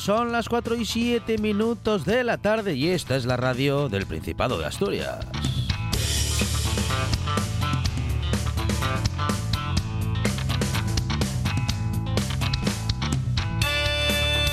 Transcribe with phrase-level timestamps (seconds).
[0.00, 4.04] Son las 4 y 7 minutos de la tarde y esta es la radio del
[4.04, 5.24] Principado de Asturias.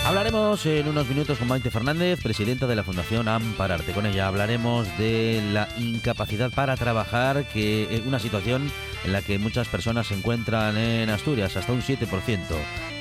[0.05, 3.91] Hablaremos en unos minutos con Maite Fernández, presidenta de la Fundación Ampararte.
[3.91, 8.71] Con ella hablaremos de la incapacidad para trabajar, que es una situación
[9.03, 12.39] en la que muchas personas se encuentran en Asturias, hasta un 7%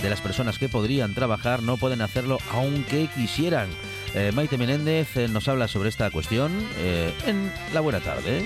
[0.02, 3.68] de las personas que podrían trabajar no pueden hacerlo aunque quisieran.
[4.14, 8.42] Eh, Maite Menéndez eh, nos habla sobre esta cuestión eh, en La Buena Tarde.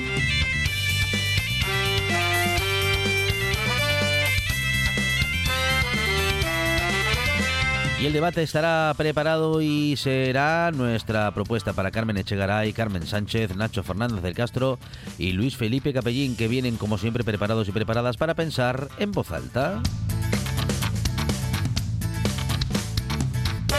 [8.02, 13.84] Y el debate estará preparado y será nuestra propuesta para Carmen Echegaray, Carmen Sánchez, Nacho
[13.84, 14.80] Fernández del Castro
[15.18, 19.30] y Luis Felipe Capellín, que vienen como siempre preparados y preparadas para pensar en voz
[19.30, 19.80] alta.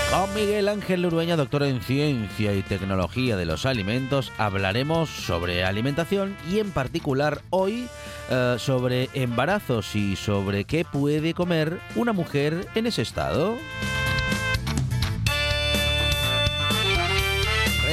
[0.09, 6.37] Con Miguel Ángel Urueña, doctor en Ciencia y Tecnología de los Alimentos, hablaremos sobre alimentación
[6.49, 7.89] y en particular hoy
[8.29, 13.57] eh, sobre embarazos y sobre qué puede comer una mujer en ese estado.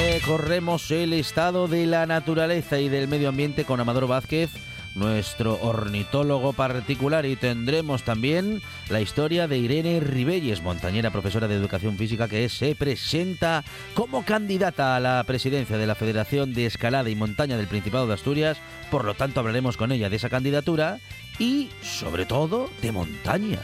[0.01, 4.49] Recorremos el estado de la naturaleza y del medio ambiente con Amador Vázquez
[4.95, 11.97] nuestro ornitólogo particular y tendremos también la historia de Irene Ribelles, montañera profesora de educación
[11.97, 13.63] física que se presenta
[13.93, 18.15] como candidata a la presidencia de la Federación de Escalada y Montaña del Principado de
[18.15, 18.57] Asturias,
[18.89, 20.99] por lo tanto hablaremos con ella de esa candidatura
[21.39, 23.59] y sobre todo de montaña.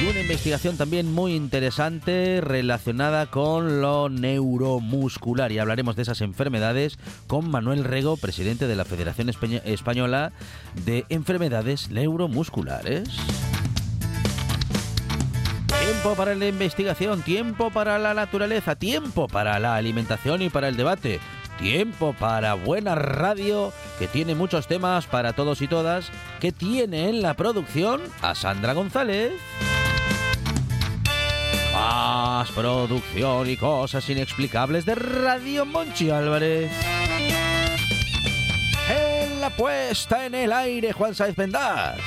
[0.00, 5.50] Y una investigación también muy interesante relacionada con lo neuromuscular.
[5.50, 10.32] Y hablaremos de esas enfermedades con Manuel Rego, presidente de la Federación Española
[10.84, 13.08] de Enfermedades Neuromusculares.
[15.66, 20.76] Tiempo para la investigación, tiempo para la naturaleza, tiempo para la alimentación y para el
[20.76, 21.18] debate.
[21.58, 26.10] Tiempo para buena radio que tiene muchos temas para todos y todas,
[26.40, 29.32] que tiene en la producción a Sandra González.
[31.78, 36.72] Más producción y cosas inexplicables de Radio Monchi Álvarez.
[38.90, 42.00] En la puesta en el aire, Juan Saez Pendas.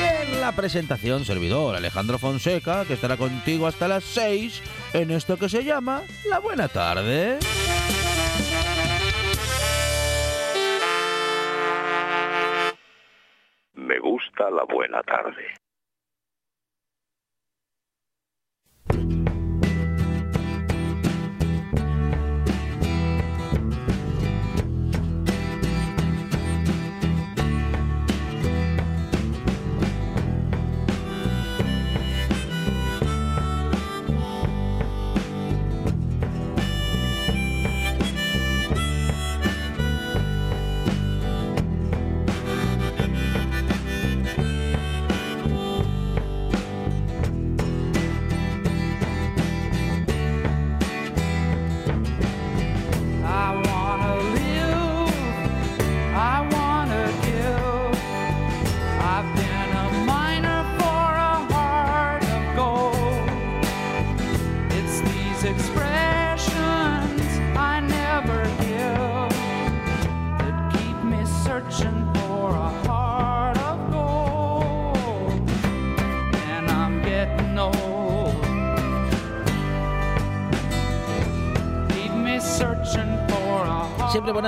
[0.00, 5.36] Y en la presentación, servidor Alejandro Fonseca, que estará contigo hasta las 6 en esto
[5.36, 7.38] que se llama La Buena Tarde.
[13.74, 15.63] Me gusta la buena tarde.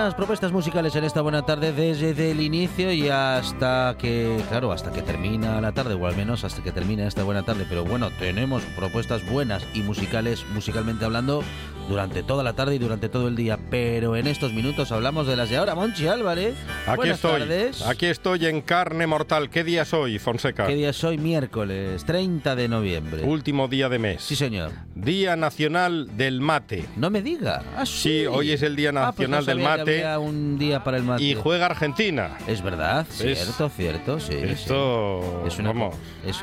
[0.06, 4.92] Buenas propuestas musicales en esta buena tarde desde el inicio y hasta que, claro, hasta
[4.92, 7.66] que termina la tarde, o al menos hasta que termina esta buena tarde.
[7.68, 11.42] Pero bueno, tenemos propuestas buenas y musicales, musicalmente hablando,
[11.88, 15.36] durante toda la tarde y durante todo el día, pero en estos minutos hablamos de
[15.36, 15.74] las de ahora.
[15.74, 16.54] Monchi Álvarez,
[16.86, 17.40] Aquí buenas estoy.
[17.40, 17.82] tardes.
[17.86, 19.50] Aquí estoy en carne mortal.
[19.50, 20.66] ¿Qué día es hoy, Fonseca?
[20.66, 21.16] ¿Qué día es hoy?
[21.18, 23.22] Miércoles, 30 de noviembre.
[23.24, 24.22] Último día de mes.
[24.22, 24.72] Sí, señor.
[24.94, 26.86] Día Nacional del Mate.
[26.96, 27.62] No me diga.
[27.76, 27.96] Ah, sí.
[28.20, 30.58] Sí, hoy es el Día Ah, pues no Nacional del sabía que Mate había un
[30.58, 31.22] día para el mate.
[31.22, 32.38] y juega Argentina.
[32.46, 33.38] Es verdad, ¿Ves?
[33.44, 34.32] cierto, cierto, sí.
[34.32, 34.38] sí.
[34.44, 35.94] Esto, Es una, vamos,
[36.24, 36.36] es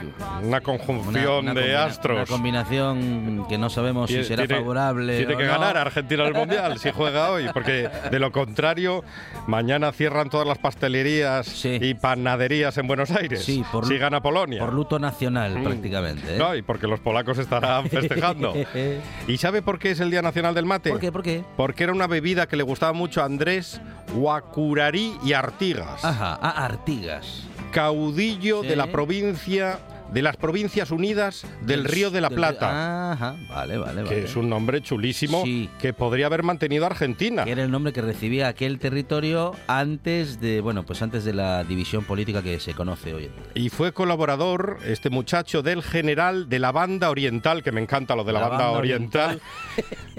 [0.44, 2.18] una conjunción una- una de astros.
[2.18, 5.18] Una combinación que no sabemos si será tiene- favorable.
[5.18, 5.52] Tiene o que no.
[5.52, 9.04] ganar Argentina el Mundial si juega hoy, porque de lo contrario,
[9.48, 11.78] mañana cierran todas las pastelerías Sí.
[11.82, 13.44] y panaderías en Buenos Aires.
[13.44, 14.60] Sí, por si gana Polonia.
[14.60, 15.64] Por luto nacional, Mm.
[15.64, 16.36] prácticamente.
[16.36, 16.38] ¿eh?
[16.38, 18.54] No, y porque los polacos estarán festejando.
[19.28, 20.90] ¿Y sabe por qué es el Día Nacional del Mate?
[20.92, 21.12] ¿Por qué?
[21.12, 21.44] ¿Por qué?
[21.58, 23.82] Porque era una bebida que le gustaba mucho a Andrés
[24.14, 27.44] Guacurarí y Artigas, Ajá, ah, Artigas.
[27.72, 28.68] caudillo Sí.
[28.68, 29.80] de la provincia
[30.12, 34.24] de las Provincias Unidas del Río de la Plata, Ajá, vale, vale, que vale.
[34.26, 35.70] es un nombre chulísimo Sí.
[35.80, 37.44] que podría haber mantenido Argentina.
[37.46, 41.64] Que era el nombre que recibía aquel territorio antes de, bueno, pues antes de la
[41.64, 43.44] división política que se conoce hoy en día.
[43.56, 48.24] Y fue colaborador, este muchacho, del general de la banda oriental, que me encanta lo
[48.24, 49.42] de la, La banda, banda oriental,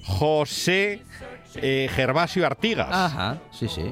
[0.02, 1.02] José
[1.56, 2.88] eh, Gervasio Artigas.
[2.90, 3.84] Ajá, sí, sí.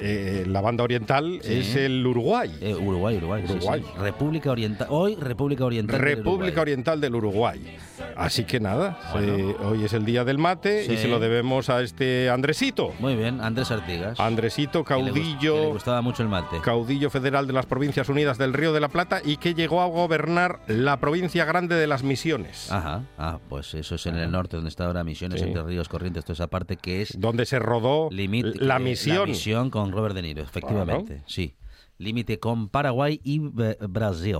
[0.00, 1.54] Eh, la banda oriental Sí.
[1.54, 2.50] es el Uruguay.
[2.60, 3.82] Eh, Uruguay, Uruguay, Uruguay.
[3.84, 3.92] sí.
[4.00, 4.86] República Oriental.
[4.90, 5.98] Hoy República Oriental.
[6.00, 6.60] República.
[6.60, 7.76] Oriental del Uruguay.
[8.16, 11.80] Así que nada, eh, hoy es el día del mate y se lo debemos a
[11.82, 12.92] este Andresito.
[12.98, 14.18] Muy bien, Andrés Artigas.
[14.20, 16.58] Andresito, gust- que le caudillo, gustaba mucho el mate.
[16.62, 19.86] caudillo federal de las Provincias Unidas del Río de la Plata y que llegó a
[19.86, 24.56] gobernar la provincia grande de las Misiones, Ajá, ah, pues eso es en el norte
[24.56, 28.08] donde está ahora Misiones, entre Ríos Corrientes, toda esa parte que es donde se rodó
[28.10, 29.18] la misión.
[29.20, 31.54] La misión con Robert De Niro, efectivamente, sí.
[31.98, 34.38] Límite con Paraguay y B- Brasil.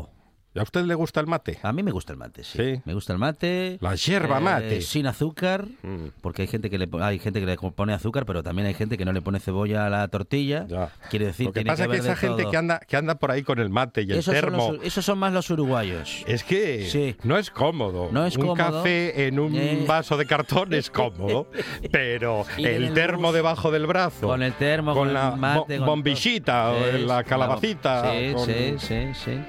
[0.56, 1.58] ¿A usted le gusta el mate?
[1.62, 2.58] A mí me gusta el mate, sí.
[2.58, 2.80] Sí.
[2.84, 3.78] Me gusta el mate.
[3.80, 4.80] La yerba eh, mate.
[4.80, 6.06] Sin azúcar, Mm.
[6.20, 8.96] porque hay gente que le hay gente que le pone azúcar, pero también hay gente
[8.98, 10.66] que no le pone cebolla a la tortilla.
[10.66, 10.90] Ya.
[11.10, 12.50] Quiere decir, Lo que tiene pasa es que haber de esa gente todo.
[12.50, 14.84] que anda, que anda por ahí con el mate y el esos, son termo, los-
[14.84, 16.24] esos son más los uruguayos.
[16.26, 17.14] es que Sí.
[17.22, 18.08] no es cómodo.
[18.10, 18.56] No es un cómodo.
[18.82, 19.84] café en un Eh.
[19.86, 21.48] vaso de cartón es cómodo,
[21.92, 25.78] pero el el termo bus, debajo del brazo, Con el termo, con con, la mate,
[25.78, 29.40] bo- con bombillita Sí, la calabacita, Sí, con- sí, sí, sí.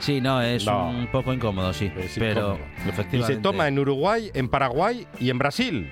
[0.00, 0.88] Sí, no, es No.
[0.90, 1.90] un poco incómodo, sí.
[1.98, 3.06] Es pero incómodo.
[3.12, 5.90] Y se toma en Uruguay, en Paraguay y en Brasil.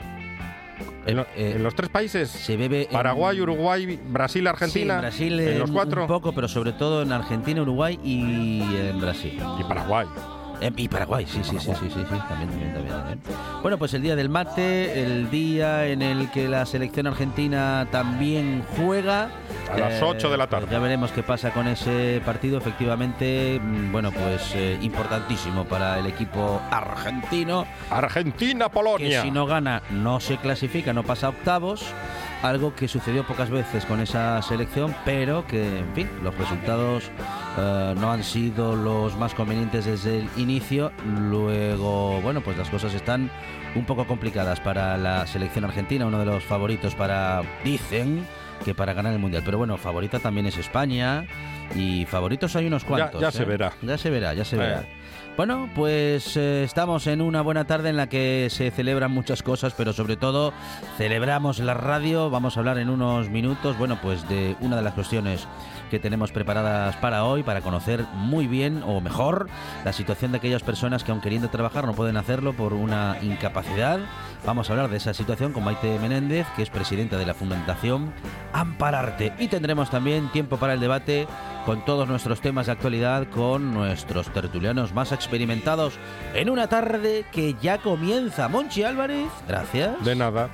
[1.06, 2.28] En, lo- eh, en los tres países.
[2.28, 4.94] se bebe en- Paraguay, Uruguay, Brasil, Argentina.
[4.94, 6.02] Sí, en Brasil en en los cuatro.
[6.02, 9.40] un poco, pero sobre todo en Argentina, Uruguay y en Brasil.
[9.58, 10.06] Y Paraguay.
[10.60, 13.20] Eh, Y Paraguay, sí, sí, sí, sí, sí, sí, también, también, también, también.
[13.62, 18.64] Bueno, pues el día del mate, el día en el que la selección argentina también
[18.76, 19.30] juega.
[19.68, 20.66] Eh, A las ocho de la tarde.
[20.70, 26.06] Ya veremos qué pasa con ese partido, efectivamente, mm, bueno, pues eh, importantísimo para el
[26.06, 29.22] equipo argentino, Argentina, que Polonia.
[29.22, 31.84] si no gana no se clasifica, no pasa a octavos.
[32.42, 37.10] Algo que sucedió pocas veces con esa selección, pero que, en fin, los resultados
[37.58, 40.92] eh, no han sido los más convenientes desde el inicio.
[41.04, 43.28] Luego, bueno, pues las cosas están
[43.74, 48.24] un poco complicadas para la selección argentina, uno de los favoritos para, dicen,
[48.64, 49.42] que para ganar el Mundial.
[49.44, 51.24] Pero bueno, favorita también es España
[51.74, 53.20] y favoritos hay unos cuantos.
[53.20, 53.46] ya se ¿eh?
[53.46, 53.72] verá.
[53.82, 54.58] Ya se verá, ya se Eh.
[54.60, 54.84] verá.
[55.38, 59.72] Bueno, pues eh, estamos en una buena tarde en la que se celebran muchas cosas,
[59.72, 60.52] pero sobre todo
[60.96, 62.28] celebramos la radio.
[62.28, 65.46] Vamos a hablar en unos minutos, bueno, pues de una de las cuestiones
[65.92, 69.48] que tenemos preparadas para hoy, para conocer muy bien o mejor
[69.84, 74.00] la situación de aquellas personas que aun queriendo trabajar no pueden hacerlo por una incapacidad.
[74.44, 78.12] Vamos a hablar de esa situación con Maite Menéndez, que es presidenta de la Fundación
[78.52, 79.32] Ampararte.
[79.38, 81.28] Y tendremos también tiempo para el debate
[81.68, 85.98] con todos nuestros temas de actualidad, con nuestros tertulianos más experimentados
[86.32, 88.48] en una tarde que ya comienza.
[88.48, 90.02] Monchi Álvarez, gracias.
[90.02, 90.48] De nada.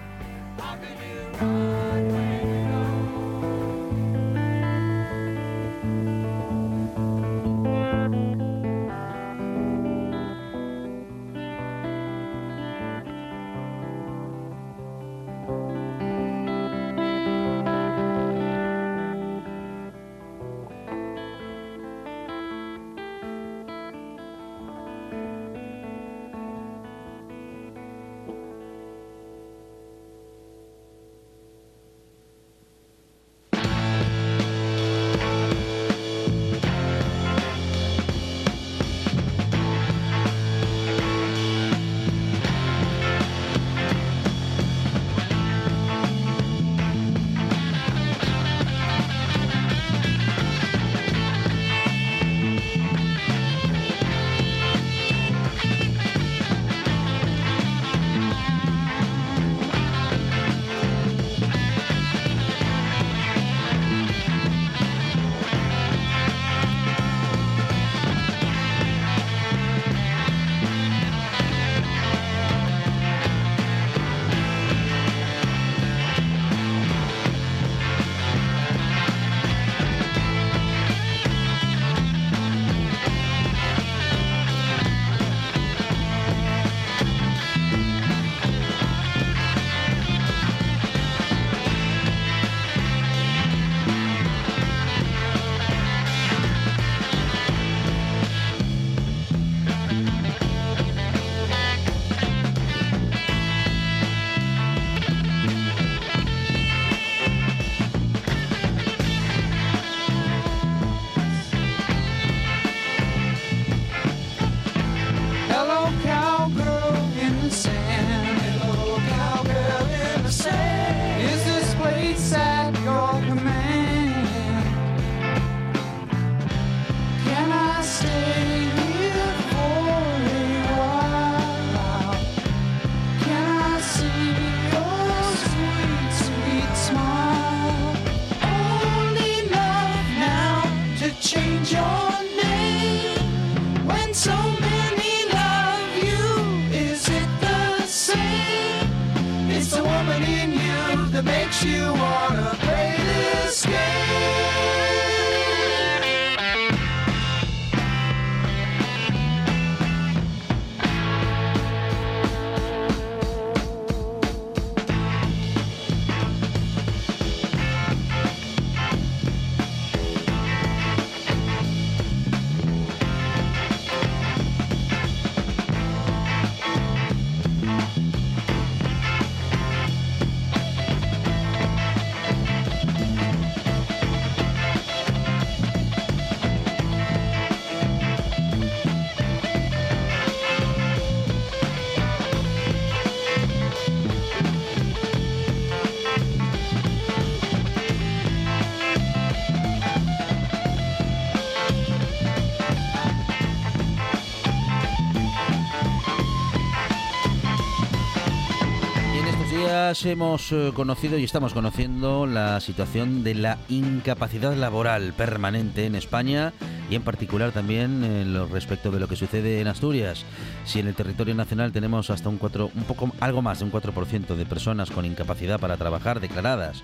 [209.94, 215.94] Días hemos eh, conocido y estamos conociendo la situación de la incapacidad laboral permanente en
[215.94, 216.52] España
[216.90, 220.24] y en particular también en lo respecto de lo que sucede en Asturias.
[220.64, 223.72] Si en el territorio nacional tenemos hasta un 4, un poco algo más de un
[223.72, 226.82] 4% de personas con incapacidad para trabajar declaradas,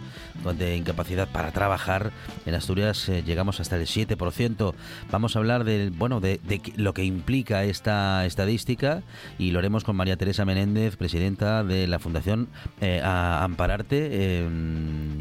[0.59, 2.13] de incapacidad para trabajar,
[2.47, 4.75] en Asturias eh, llegamos hasta el 7%.
[5.11, 9.03] Vamos a hablar del bueno de, de lo que implica esta estadística
[9.39, 12.49] y lo haremos con María Teresa Menéndez, presidenta de la Fundación
[12.81, 14.09] eh, a Ampararte.
[14.11, 14.49] Eh,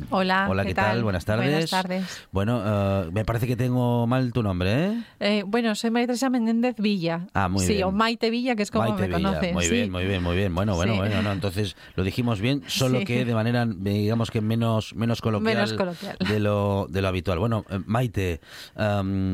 [0.10, 1.04] hola, hola, ¿qué, tal?
[1.04, 1.50] Buenas tardes.
[1.50, 2.28] Buenas tardes.
[2.32, 5.04] Bueno, eh, me parece que tengo mal tu nombre, ¿eh?
[5.20, 7.28] eh bueno, soy María Teresa Menéndez Villa.
[7.34, 7.86] Ah, muy sí, bien.
[7.86, 9.42] o Maite Villa, que es como Maite me Villa.
[9.54, 9.72] Muy sí.
[9.72, 10.54] bien, muy bien, muy bien.
[10.56, 11.00] Bueno, bueno, Sí.
[11.00, 13.06] bueno, no, entonces lo dijimos bien, solo Sí.
[13.06, 16.18] que de manera, digamos que menos, menos coloquial, Menos coloquial.
[16.20, 17.40] De, lo, de lo habitual.
[17.40, 18.42] Bueno, eh, Maite,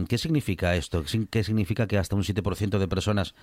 [0.08, 1.04] ¿qué significa esto?
[1.04, 3.36] ¿Qué sin- ¿Qué significa que hasta un 7% de personas,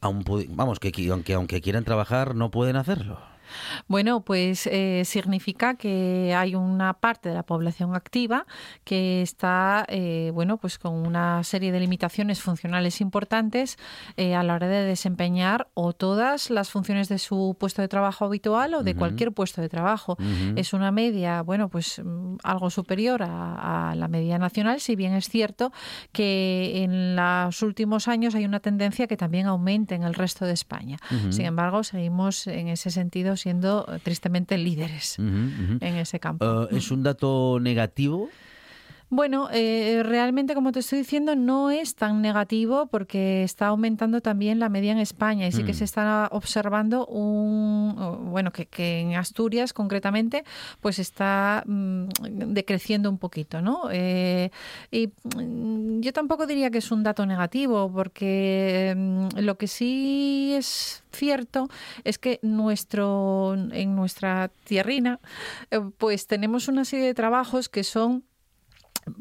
[0.00, 3.18] aun pu- vamos, que, aunque, aunque quieran trabajar, no pueden hacerlo?
[3.88, 8.46] Bueno, pues eh, significa que hay una parte de la población activa
[8.84, 13.78] que está, eh, bueno, pues con una serie de limitaciones funcionales importantes
[14.16, 18.24] eh, a la hora de desempeñar o todas las funciones de su puesto de trabajo
[18.24, 20.16] habitual o de cualquier puesto de trabajo.
[20.56, 22.00] Es una media, bueno, pues
[22.42, 25.72] algo superior a, a la media nacional, si bien es cierto
[26.12, 30.52] que en los últimos años hay una tendencia que también aumente en el resto de
[30.52, 30.98] España.
[31.30, 35.78] Sin embargo, seguimos en ese sentido siendo eh, tristemente líderes Ujú, ujú.
[35.80, 36.68] en ese campo.
[36.70, 38.30] Eh, ¿Es un dato negativo?
[39.12, 44.60] Bueno, eh, realmente, como te estoy diciendo, no es tan negativo porque está aumentando también
[44.60, 45.74] la media en España y sí que Mm.
[45.74, 50.44] se está observando un, bueno, que, que en Asturias concretamente,
[50.80, 52.04] pues está mm,
[52.54, 53.88] decreciendo un poquito, ¿no?
[53.90, 54.50] Eh,
[54.92, 58.94] y mm, yo tampoco diría que es un dato negativo porque
[59.36, 61.68] lo que sí es cierto
[62.04, 65.18] es que nuestro en nuestra tierrina
[65.72, 68.22] eh, pues tenemos una serie de trabajos que son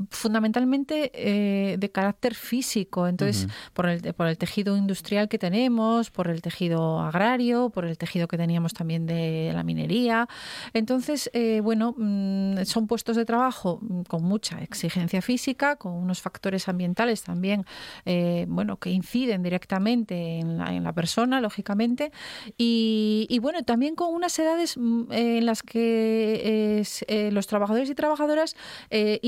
[0.10, 6.28] fundamentalmente eh, de carácter físico, entonces por, el, por el tejido industrial que tenemos, por
[6.30, 10.28] el tejido agrario, por el tejido que teníamos también de la minería.
[10.74, 16.22] Entonces, eh, bueno, mm, son puestos de trabajo mm, con mucha exigencia física, con unos
[16.22, 17.66] factores ambientales también,
[18.06, 22.12] eh, bueno, que inciden directamente en la, en la persona, lógicamente,
[22.58, 26.84] y, y, bueno, también con unas edades mm, en las que
[27.32, 28.56] los trabajadores y trabajadoras
[28.90, 29.20] eh,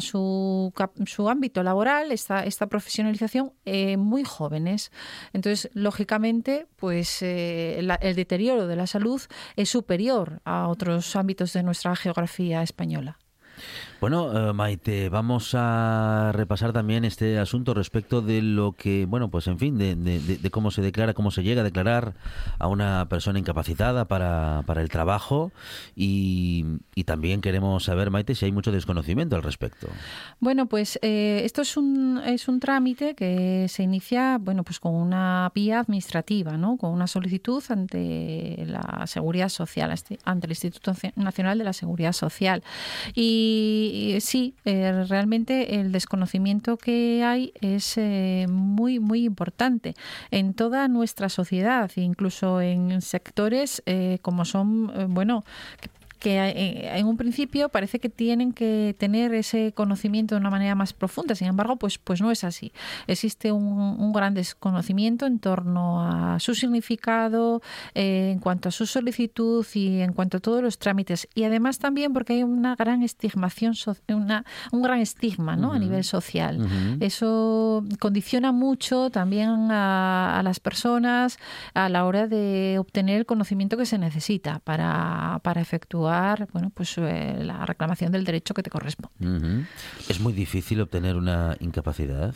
[0.00, 0.72] su,
[1.06, 4.92] su ámbito laboral, esta, esta profesionalización, eh, muy jóvenes.
[5.32, 9.20] Entonces, lógicamente, pues eh, el deterioro de la salud
[9.56, 13.18] es superior a otros ámbitos de nuestra geografía española.
[14.00, 19.48] Bueno, eh, Maite, vamos a repasar también este asunto respecto de lo que, bueno, pues
[19.48, 22.14] en fin, de, cómo se declara, cómo se llega a declarar
[22.58, 25.50] a una persona incapacitada para, para el trabajo
[25.96, 26.64] y,
[26.94, 29.88] y también queremos saber, Maite, si hay mucho desconocimiento al respecto.
[30.38, 34.94] Bueno, pues eh, esto es un, es un trámite que se inicia bueno, pues con
[34.94, 36.76] una vía administrativa, ¿no?
[36.76, 39.92] con una solicitud ante la Seguridad Social,
[40.24, 42.62] ante el Instituto Nacional de la Seguridad Social.
[43.14, 43.87] Y,
[44.20, 49.94] sí, eh, realmente el desconocimiento que hay es eh, muy, muy importante
[50.30, 55.44] en toda nuestra sociedad, incluso en sectores eh, como son, eh, bueno,
[56.18, 60.74] que eh, en un principio parece que tienen que tener ese conocimiento de una manera
[60.74, 61.34] más profunda.
[61.34, 62.72] Sin embargo, pues, pues no es así.
[63.06, 67.62] Existe un, un gran desconocimiento en torno a su significado,
[67.94, 71.28] eh, en cuanto a su solicitud y en cuanto a todos los trámites.
[71.34, 73.74] Y además también porque hay una gran estigmación,
[74.08, 75.72] una, un gran estigma ¿no?
[75.72, 76.58] a nivel social.
[77.00, 81.38] Eso condiciona mucho también a, a las personas
[81.74, 86.07] a la hora de obtener el conocimiento que se necesita para, para efectuar
[86.52, 89.64] bueno, pues, eh, la reclamación del derecho que te corresponde.
[90.08, 92.34] ¿Es muy difícil obtener una incapacidad?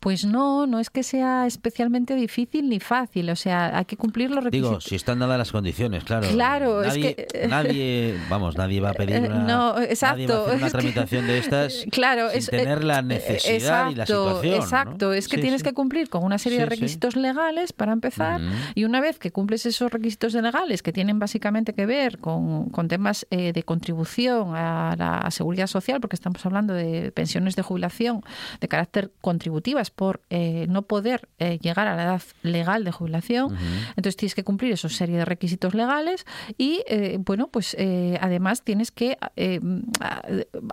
[0.00, 4.30] Pues no, no es que sea especialmente difícil ni fácil, o sea, hay que cumplir
[4.30, 4.70] los requisitos.
[4.70, 6.28] Digo, si están dadas las condiciones, claro.
[6.28, 9.80] Claro, es nadie, que- nadie, vamos, nadie va a pedir Eh, una, no, nadie va
[9.80, 13.02] a exacto, hacer una es que- tramitación de estas claro, sin es, tener la eh,
[13.02, 14.50] necesidad y la exacto, situación.
[14.58, 14.64] ¿no?
[14.64, 15.64] Exacto, es que Sí, tienes sí.
[15.66, 18.40] que cumplir con una serie Sí, de requisitos legales para empezar
[18.74, 22.88] y una vez que cumples esos requisitos legales que tienen básicamente que ver con, con
[22.88, 27.62] temas problemas eh, de contribución a la seguridad social, porque estamos hablando de pensiones de
[27.62, 28.22] jubilación
[28.60, 33.56] de carácter contributivas por eh, no poder eh, llegar a la edad legal de jubilación.
[33.90, 36.82] Entonces tienes que cumplir esa serie de requisitos legales y,
[37.18, 37.76] bueno, pues
[38.20, 39.16] además tienes que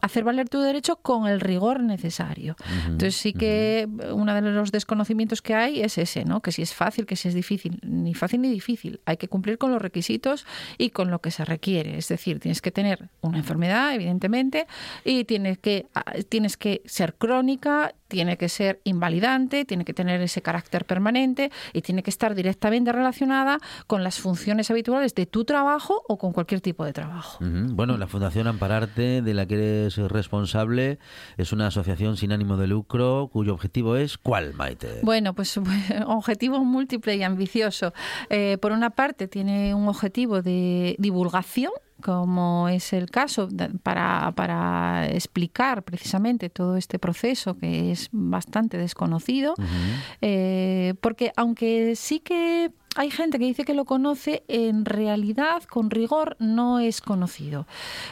[0.02, 2.56] hacer valer tu derecho con el rigor necesario.
[2.86, 6.42] Entonces sí que uno de los desconocimientos que hay es ese, ¿no?
[6.42, 7.80] Que si es fácil, que si es difícil.
[7.84, 9.00] Ni fácil ni difícil.
[9.06, 10.46] Hay que cumplir con los requisitos
[10.78, 11.98] y con lo que se requiere.
[11.98, 14.68] Es decir, tienes que tener una enfermedad, evidentemente,
[15.04, 20.22] y tienes que, ah, tienes que ser crónica, tiene que ser invalidante, tiene que tener
[20.22, 25.46] ese carácter permanente y tiene que estar directamente relacionada con las funciones habituales de tu
[25.46, 27.40] trabajo o con cualquier tipo de trabajo.
[27.42, 31.00] Bueno, la Fundación Ampararte, de la que eres responsable,
[31.38, 35.00] es una asociación sin ánimo de lucro cuyo objetivo es ¿cuál, Maite?
[35.02, 35.58] Bueno, pues
[36.06, 37.94] objetivo múltiple y ambicioso.
[38.30, 43.48] Eh, por una parte, tiene un objetivo de divulgación como es el caso,
[43.84, 49.56] para, para, explicar precisamente todo este proceso que es bastante desconocido,
[50.22, 55.90] eh, porque aunque sí que hay gente que dice que lo conoce, en realidad, con
[55.90, 57.68] rigor, no es conocido.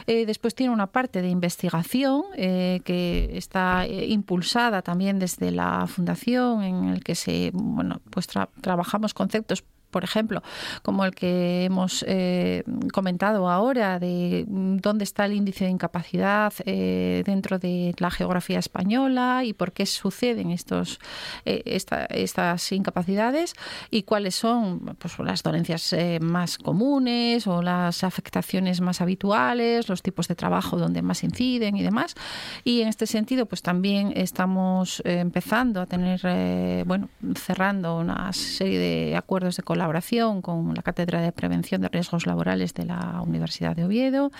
[0.06, 6.62] Eh, después tiene una parte de investigación eh, que está impulsada también desde la fundación,
[6.62, 8.26] en el que se, bueno, pues
[8.60, 9.64] trabajamos conceptos
[9.94, 10.42] por ejemplo,
[10.82, 17.22] como el que hemos eh, comentado ahora, de dónde está el índice de incapacidad eh,
[17.24, 20.98] dentro de la geografía española y por qué suceden estos,
[21.44, 23.54] eh, estas incapacidades
[23.88, 30.26] y cuáles son pues, las dolencias más comunes o las afectaciones más habituales, los tipos
[30.26, 32.16] de trabajo donde más inciden y demás.
[32.64, 39.16] Y en este sentido, pues también estamos empezando a tener, bueno, cerrando una serie de
[39.16, 43.76] acuerdos de colaboración colaboración con la Cátedra de Prevención de Riesgos Laborales de la Universidad
[43.76, 44.32] de Oviedo.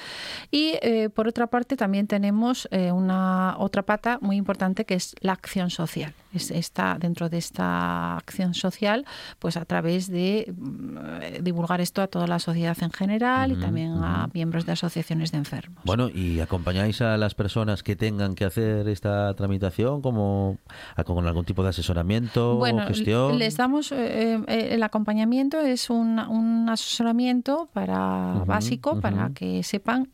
[0.50, 5.14] Y eh, por otra parte también tenemos eh, una otra pata muy importante que es
[5.20, 6.14] la acción social.
[6.34, 9.04] Está dentro de esta acción social,
[9.38, 13.92] pues a través de mm, divulgar esto a toda la sociedad en general y también
[14.02, 15.82] a miembros de asociaciones de enfermos.
[15.84, 20.58] Bueno, y acompañáis a las personas que tengan que hacer esta tramitación como
[21.04, 23.38] con algún tipo de asesoramiento bueno, gestión.
[23.38, 30.08] Les damos eh, el acompañamiento es un, un asesoramiento para básico para que sepan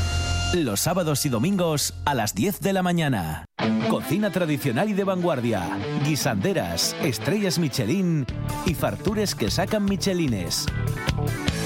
[0.53, 3.45] Los sábados y domingos a las 10 de la mañana.
[3.89, 8.25] Cocina tradicional y de vanguardia, guisanderas, estrellas Michelin
[8.65, 10.65] y fartures que sacan Michelines.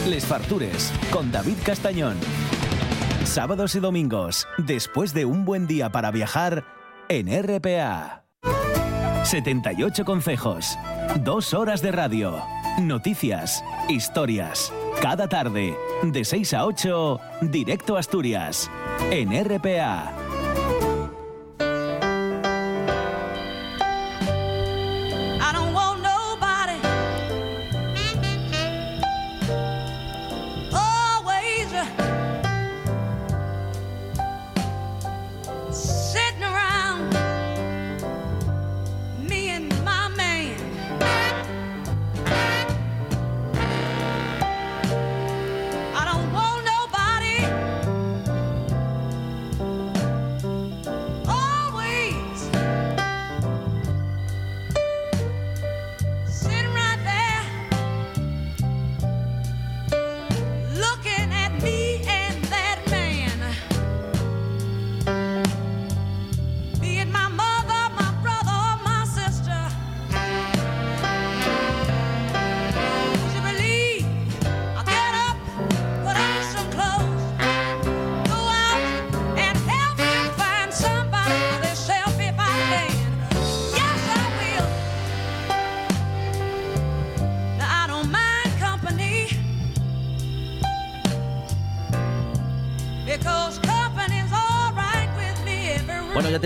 [0.08, 2.16] Les Fartures con David Castañón.
[3.24, 6.64] Sábados y domingos, después de un buen día para viajar
[7.10, 8.26] en RPA.
[9.24, 10.78] 78 consejos,
[11.22, 12.40] dos horas de radio,
[12.80, 14.72] noticias, historias.
[15.02, 18.70] Cada tarde, de 6 a 8, directo a Asturias,
[19.12, 20.25] en RPA.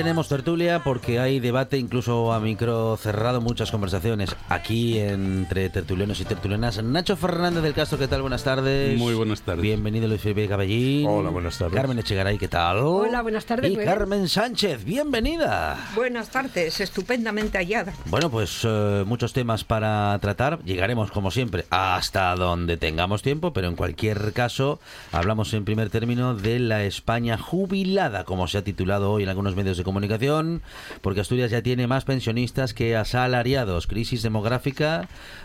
[0.09, 6.25] Tenemos tertulia porque hay debate incluso a micro cerrado, muchas conversaciones aquí entre tertulianos y
[6.25, 6.83] tertulianas.
[6.83, 8.21] Nacho Fernández del Castro, ¿qué tal?
[8.21, 8.97] Buenas tardes.
[8.97, 9.61] Muy buenas tardes.
[9.61, 11.07] Bienvenido Luis Felipe Caballín.
[11.07, 11.75] Hola, buenas tardes.
[11.75, 12.79] Carmen Echegaray, ¿qué tal?
[12.79, 13.71] Hola, buenas tardes.
[13.71, 15.77] Y Carmen Sánchez, bienvenida.
[15.95, 17.93] Buenas tardes, estupendamente hallada.
[18.05, 20.63] Bueno, pues eh, muchos temas para tratar.
[20.63, 24.79] Llegaremos, como siempre, hasta donde tengamos tiempo, pero en cualquier caso,
[25.11, 29.55] hablamos en primer término de la España jubilada, como se ha titulado hoy en algunos
[29.55, 30.63] medios de comunicación,
[31.01, 33.85] porque Asturias ya tiene más pensionistas que asalariados.
[33.85, 34.38] Crisis demográfica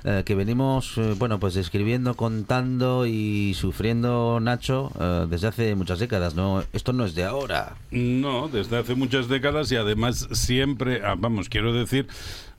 [0.04, 5.98] eh, que venimos, eh, bueno, pues describiendo, contando y sufriendo, Nacho, eh, desde hace muchas
[5.98, 6.64] décadas, ¿no?
[6.72, 7.76] Esto no es de ahora.
[7.90, 12.06] No, desde hace muchas décadas y además siempre, ah, vamos, quiero decir,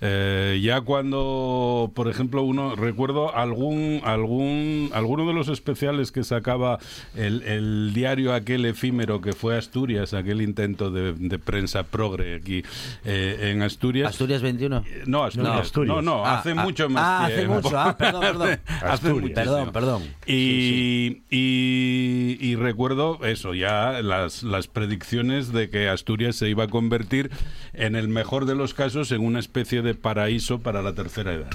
[0.01, 6.79] eh, ya cuando, por ejemplo, uno recuerdo algún algún alguno de los especiales que sacaba
[7.15, 12.63] el, diario aquel efímero que fue Asturias, aquel intento de, prensa progre aquí
[13.03, 14.09] eh, en Asturias.
[14.09, 14.83] Asturias 21.
[15.05, 15.71] No, Asturias.
[15.77, 17.77] No, no, ah, hace ah, mucho más ah, hace mucho.
[17.77, 18.59] Ah, perdón, perdón.
[18.81, 20.03] hace perdón, perdón.
[20.25, 26.67] Y, y, y, recuerdo eso, ya las, las predicciones de que Asturias se iba a
[26.67, 27.31] convertir
[27.73, 31.53] en el mejor de los casos en una especie de paraíso para la tercera edad.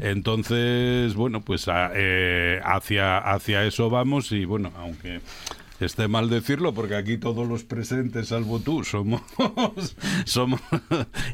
[0.00, 5.20] Entonces, bueno, pues eh, hacia, hacia eso vamos y bueno, aunque
[5.80, 9.22] esté mal decirlo porque aquí todos los presentes, salvo tú, somos,
[10.24, 10.60] somos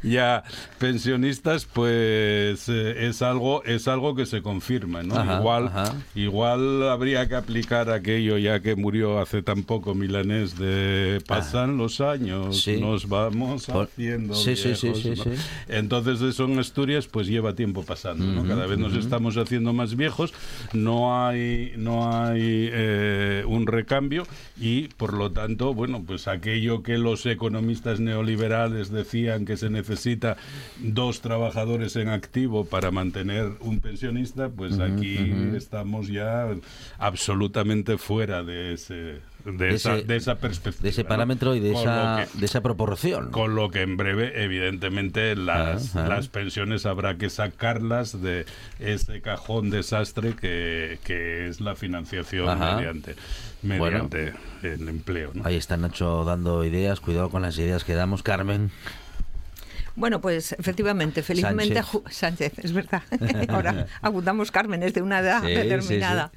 [0.03, 0.45] ya
[0.79, 5.15] pensionistas, pues eh, es algo es algo que se confirma, ¿no?
[5.39, 5.73] igual
[6.15, 11.75] igual habría que aplicar aquello ya que murió hace tan poco Milanés de pasan ah.
[11.75, 15.29] los años, nos vamos haciendo sí, viejos,
[15.69, 18.47] Entonces eso en Asturias pues lleva tiempo pasando, ¿no?
[18.47, 20.35] Cada vez nos estamos haciendo más viejos,
[20.73, 24.27] no hay no hay eh, un recambio
[24.57, 30.37] y por lo tanto, bueno, pues aquello que los economistas neoliberales decían que se necesita
[30.79, 36.49] dos trabajadores en activo para mantener un pensionista, pues aquí estamos ya
[36.99, 40.83] absolutamente fuera de ese de, esa, de esa perspectiva.
[40.83, 43.31] De ese parámetro y de esa, de esa proporción.
[43.31, 48.47] Con lo que en breve, evidentemente, las, las pensiones habrá que sacarlas de
[48.79, 53.17] ese cajón desastre que, que es la financiación mediante,
[53.63, 55.33] mediante el empleo.
[55.45, 57.01] Ahí está Nacho dando ideas.
[57.01, 58.71] Cuidado con las ideas que damos, Carmen.
[59.97, 61.81] Bueno, pues efectivamente, felizmente
[62.11, 63.03] Sánchez, es verdad.
[63.49, 66.33] Ahora abundamos Carmen, es de una edad determinada.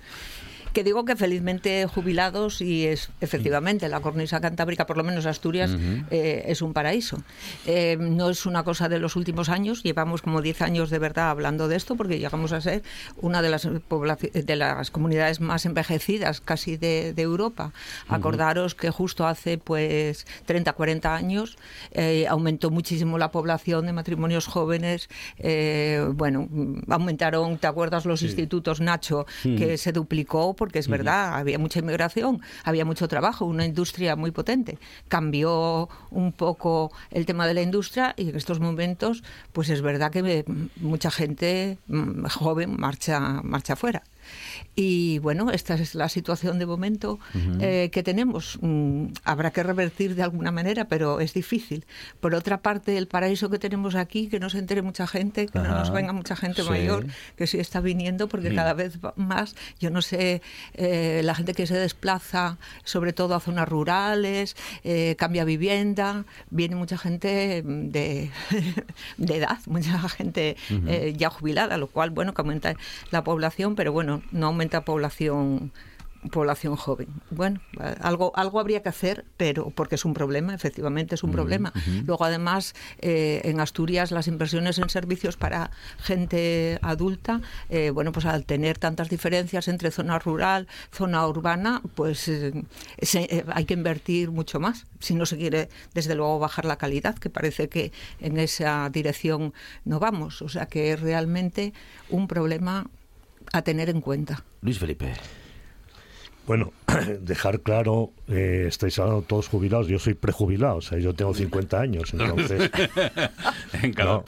[0.77, 5.75] Que digo que felizmente jubilados y es efectivamente la cornisa cantábrica, por lo menos Asturias,
[6.11, 7.17] eh, es un paraíso.
[7.65, 11.31] Eh, no es una cosa de los últimos años, llevamos como 10 años de verdad
[11.31, 12.83] hablando de esto porque llegamos a ser
[13.19, 17.73] una de las, de las comunidades más envejecidas casi de, Europa.
[18.07, 21.57] Acordaros que justo hace pues 30, 40 años
[21.91, 25.09] eh, aumentó muchísimo la población de matrimonios jóvenes.
[26.13, 26.47] bueno,
[26.87, 29.25] aumentaron, ¿te acuerdas los institutos Nacho?
[29.41, 34.31] que se duplicó porque es verdad, había mucha inmigración, había mucho trabajo, una industria muy
[34.31, 34.77] potente.
[35.07, 40.11] Cambió un poco el tema de la industria y en estos momentos, pues es verdad
[40.11, 40.43] que
[40.75, 44.03] mucha gente mm, joven marcha, marcha afuera.
[44.79, 47.19] Y bueno, esta es la situación de momento
[47.59, 48.59] eh, que tenemos.
[48.61, 51.85] Mm, habrá que revertir de alguna manera, pero es difícil.
[52.19, 55.57] Por otra parte, el paraíso que tenemos aquí, que no se entere mucha gente, que
[55.57, 59.89] no nos venga mucha gente mayor, que sí está viniendo, porque cada vez más, yo
[59.89, 60.43] no sé,
[60.75, 66.75] eh, la gente que se desplaza, sobre todo a zonas rurales, eh, cambia vivienda, viene
[66.75, 68.29] mucha gente de,
[69.17, 70.55] de edad, mucha gente
[71.15, 72.75] ya jubilada, lo cual, bueno, que aumenta
[73.09, 75.71] la población, pero bueno, no aumenta población
[76.31, 77.07] población joven.
[77.29, 77.61] Bueno,
[78.01, 81.73] algo, algo habría que hacer, pero porque es un problema, efectivamente es un problema.
[82.05, 88.25] Luego, además, eh, en Asturias las inversiones en servicios para gente adulta, eh, bueno, pues
[88.25, 92.63] al tener tantas diferencias entre zona rural, zona urbana, pues eh,
[93.53, 94.85] hay que invertir mucho más.
[94.99, 99.53] Si no se quiere, desde luego, bajar la calidad, que parece que en esa dirección
[99.85, 100.41] no vamos.
[100.41, 101.73] O sea que es realmente
[102.09, 102.87] un problema
[103.53, 104.43] a tener en cuenta.
[104.61, 105.13] Luis Felipe.
[106.47, 106.71] Bueno,
[107.21, 111.79] dejar claro, eh, estáis hablando todos jubilados, yo soy prejubilado, o sea, yo tengo 50
[111.79, 112.71] años, entonces...
[113.83, 114.23] en cada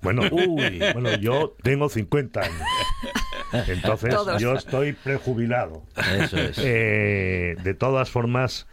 [0.00, 2.62] bueno, uy, bueno, yo tengo 50 años.
[3.68, 5.82] Entonces, yo estoy prejubilado.
[5.96, 6.58] Eso es.
[6.58, 8.66] Eh, de todas formas,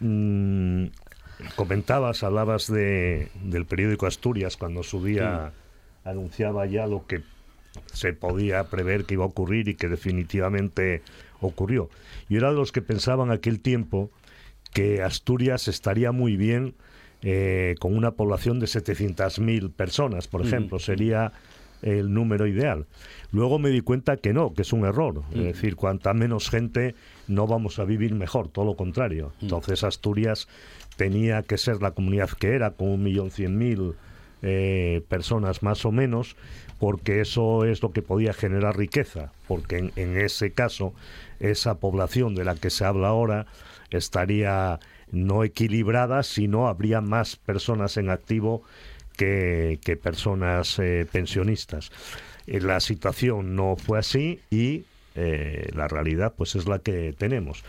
[0.00, 0.86] mm,
[1.56, 5.52] comentabas, hablabas de, del periódico Asturias cuando su día
[6.04, 7.22] anunciaba ya lo que
[7.86, 11.02] se podía prever que iba a ocurrir y que definitivamente
[11.40, 11.88] ocurrió.
[12.28, 14.10] Yo era de los que pensaban aquel tiempo
[14.72, 16.74] que Asturias estaría muy bien
[17.22, 21.32] eh, con una población de 700.000 personas, por ejemplo, sería
[21.82, 22.86] el número ideal.
[23.30, 25.22] Luego me di cuenta que no, que es un error.
[25.32, 26.94] Es decir, cuanta menos gente
[27.26, 29.32] no vamos a vivir mejor, todo lo contrario.
[29.40, 30.48] Entonces Asturias
[30.96, 33.94] tenía que ser la comunidad que era, con un millón cien mil
[34.42, 36.36] eh, personas más o menos,
[36.78, 40.94] porque eso es lo que podía generar riqueza, porque en, ese caso
[41.40, 43.46] esa población de la que se habla ahora
[43.90, 48.62] estaría no equilibrada, sino habría más personas en activo
[49.16, 51.90] que, personas eh, pensionistas.
[52.46, 54.84] Eh, la situación no fue así y
[55.74, 57.64] la realidad pues es la que tenemos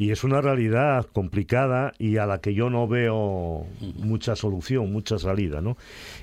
[0.00, 3.66] y es una realidad complicada y a la que yo no veo
[3.98, 5.76] mucha solución, mucha salida, ¿no?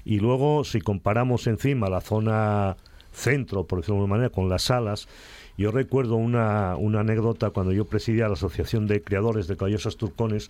[0.04, 2.76] Y luego, si comparamos encima la zona
[3.14, 5.08] centro, por decirlo de alguna manera, con las salas,
[5.60, 10.50] yo recuerdo una, una anécdota cuando yo presidía la Asociación de Creadores de Caballos Turcones,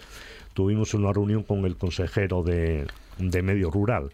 [0.54, 2.88] tuvimos una reunión con el consejero de,
[3.18, 4.10] de Medio Rural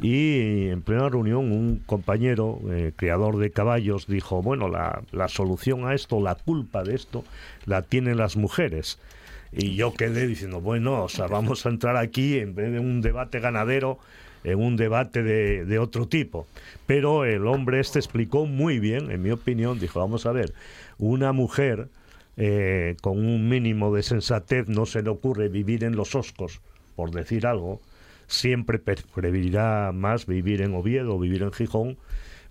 [0.00, 5.86] y en plena reunión un compañero, eh, criador de caballos, dijo, bueno, la, la solución
[5.86, 7.24] a esto, la culpa de esto,
[7.66, 8.98] la tienen las mujeres.
[9.52, 13.02] Y yo quedé diciendo, bueno, o sea, vamos a entrar aquí en vez de un
[13.02, 13.98] debate ganadero,
[14.44, 16.46] en un debate de, otro tipo.
[16.86, 20.54] Pero el hombre este explicó muy bien, en mi opinión, dijo, vamos a ver,
[20.98, 21.88] una mujer
[22.36, 26.60] eh, con un mínimo de sensatez no se le ocurre vivir en los oscos,
[26.96, 27.80] por decir algo,
[28.30, 31.98] siempre preferirá más vivir en Oviedo vivir en Gijón,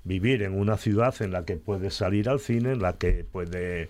[0.04, 3.90] vivir en una ciudad en la que puede salir al cine, en la que puede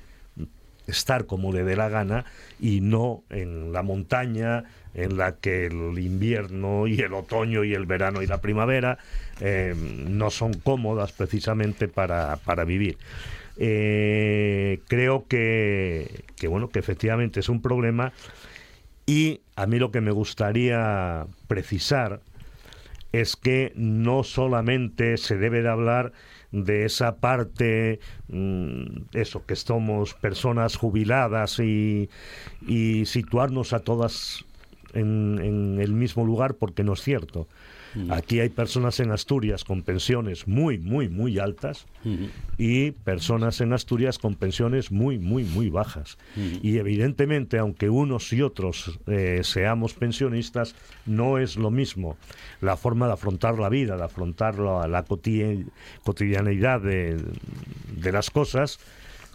[0.88, 2.26] estar como le dé la gana
[2.60, 7.86] y no en la montaña en la que el invierno y el otoño y el
[7.86, 8.98] verano y la primavera
[9.40, 12.98] eh, no son cómodas precisamente para, para vivir.
[13.58, 18.14] Eh, creo que, que, bueno que efectivamente es un problema
[19.10, 22.22] y a mí lo que me gustaría precisar
[23.12, 26.14] es que no solamente se debe de hablar
[26.52, 32.08] de esa parte, mm, eso, que somos personas jubiladas y,
[33.06, 34.46] situarnos a todas
[34.94, 37.48] en, el mismo lugar, porque no es cierto.
[38.10, 41.86] Aquí hay personas en Asturias con pensiones muy, muy, muy altas
[42.58, 46.18] y personas en Asturias con pensiones muy, muy, muy bajas.
[46.36, 50.76] Y evidentemente, aunque unos y otros eh, seamos pensionistas,
[51.06, 52.18] no es lo mismo
[52.62, 55.06] la forma de afrontar la vida, de afrontar la, la
[56.04, 57.18] cotidianeidad de,
[57.96, 58.80] de las cosas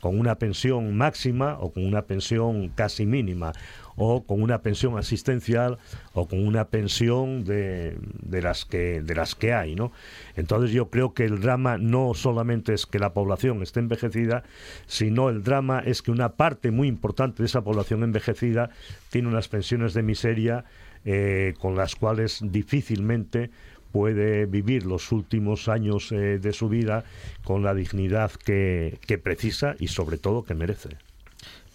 [0.04, 3.52] con una pensión máxima o con una pensión casi mínima
[3.96, 5.78] o con una pensión asistencial
[6.12, 9.92] o con una pensión de, de, las que de las que hay no
[10.36, 14.42] entonces yo creo que el drama no solamente es que la población esté envejecida
[14.86, 18.70] sino el drama es que una parte muy importante de esa población envejecida
[19.10, 20.64] tiene unas pensiones de miseria
[21.04, 23.50] eh, con las cuales difícilmente
[23.92, 27.04] puede vivir los últimos años eh, de su vida
[27.44, 30.96] con la dignidad que, que precisa y sobre todo que merece.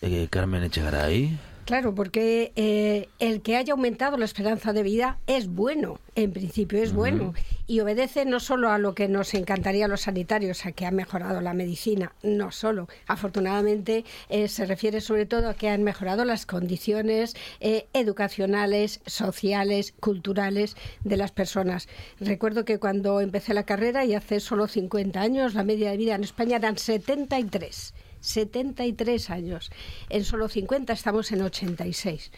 [0.01, 1.37] Eh, Carmen Echegaray.
[1.69, 6.81] Claro, porque eh, el que haya aumentado la esperanza de vida es bueno, en principio
[6.81, 7.35] es bueno,
[7.67, 10.91] y obedece no solo a lo que nos encantaría a los sanitarios, a que ha
[10.91, 12.87] mejorado la medicina, no solo.
[13.05, 19.93] Afortunadamente eh, se refiere sobre todo a que han mejorado las condiciones eh, educacionales, sociales,
[19.99, 21.87] culturales de las personas.
[22.19, 26.15] Recuerdo que cuando empecé la carrera y hace solo 50 años, la media de vida
[26.15, 27.93] en España eran 73.
[28.21, 29.71] 73 años.
[30.09, 32.31] En solo 50 estamos en 86.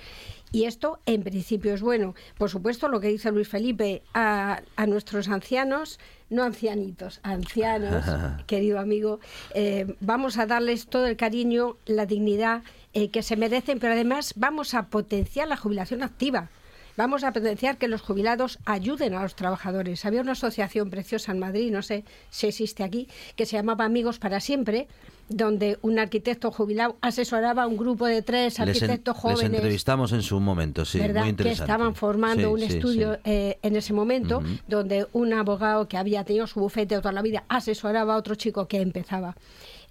[0.51, 2.13] Y esto en principio es bueno.
[2.37, 8.03] Por supuesto, lo que dice Luis Felipe a, nuestros ancianos, no ancianitos, ancianos,
[8.47, 9.19] querido amigo,
[9.55, 12.63] eh, vamos a darles todo el cariño, la dignidad
[12.93, 16.49] eh, que se merecen, pero además vamos a potenciar la jubilación activa.
[16.97, 20.05] Vamos a potenciar que los jubilados ayuden a los trabajadores.
[20.05, 24.19] Había una asociación preciosa en Madrid, no sé si existe aquí, que se llamaba Amigos
[24.19, 24.87] para Siempre,
[25.29, 29.43] donde un arquitecto jubilado asesoraba a un grupo de tres arquitectos jóvenes.
[29.43, 31.43] Les entrevistamos en su momento, sí, muy interesante.
[31.43, 36.47] Que estaban formando un estudio eh, en ese momento, donde un abogado que había tenido
[36.47, 39.35] su bufete toda la vida asesoraba a otro chico que empezaba.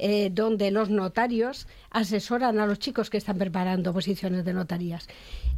[0.03, 5.07] Eh, donde los notarios asesoran a los chicos que están preparando posiciones de notarías.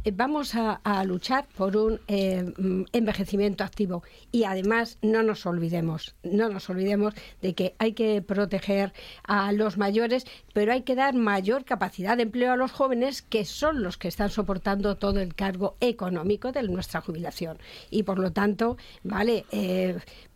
[0.05, 6.15] Eh, vamos a, luchar por un eh, mm, envejecimiento activo y además no nos olvidemos,
[6.23, 11.13] no nos olvidemos de que hay que proteger a los mayores, pero hay que dar
[11.13, 15.35] mayor capacidad de empleo a los jóvenes que son los que están soportando todo el
[15.35, 17.57] cargo económico de nuestra jubilación
[17.89, 19.45] y por lo tanto, vale,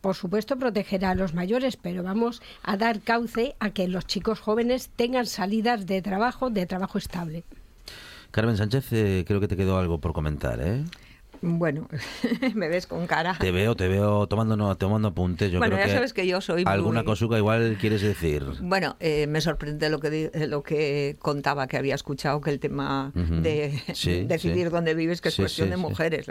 [0.01, 4.39] por supuesto protegerá a los mayores, pero vamos a dar cauce a que los chicos
[4.39, 7.43] jóvenes tengan salidas de trabajo, de trabajo estable.
[8.31, 10.83] Carmen Sánchez, eh, creo que te quedó algo por comentar, ¿eh?
[11.41, 11.87] Bueno,
[12.55, 13.37] me ves con cara.
[13.39, 15.51] Te veo, te veo tomando, tomando apuntes.
[15.51, 17.05] Yo bueno, creo ya que sabes que yo soy Alguna muy...
[17.05, 18.43] cosuca igual quieres decir.
[18.61, 23.11] Bueno, eh, me sorprende lo que, lo que contaba, que había escuchado, que el tema
[23.13, 24.71] de Sí, decidir sí.
[24.71, 26.27] dónde vives, que es Sí, cuestión de mujeres.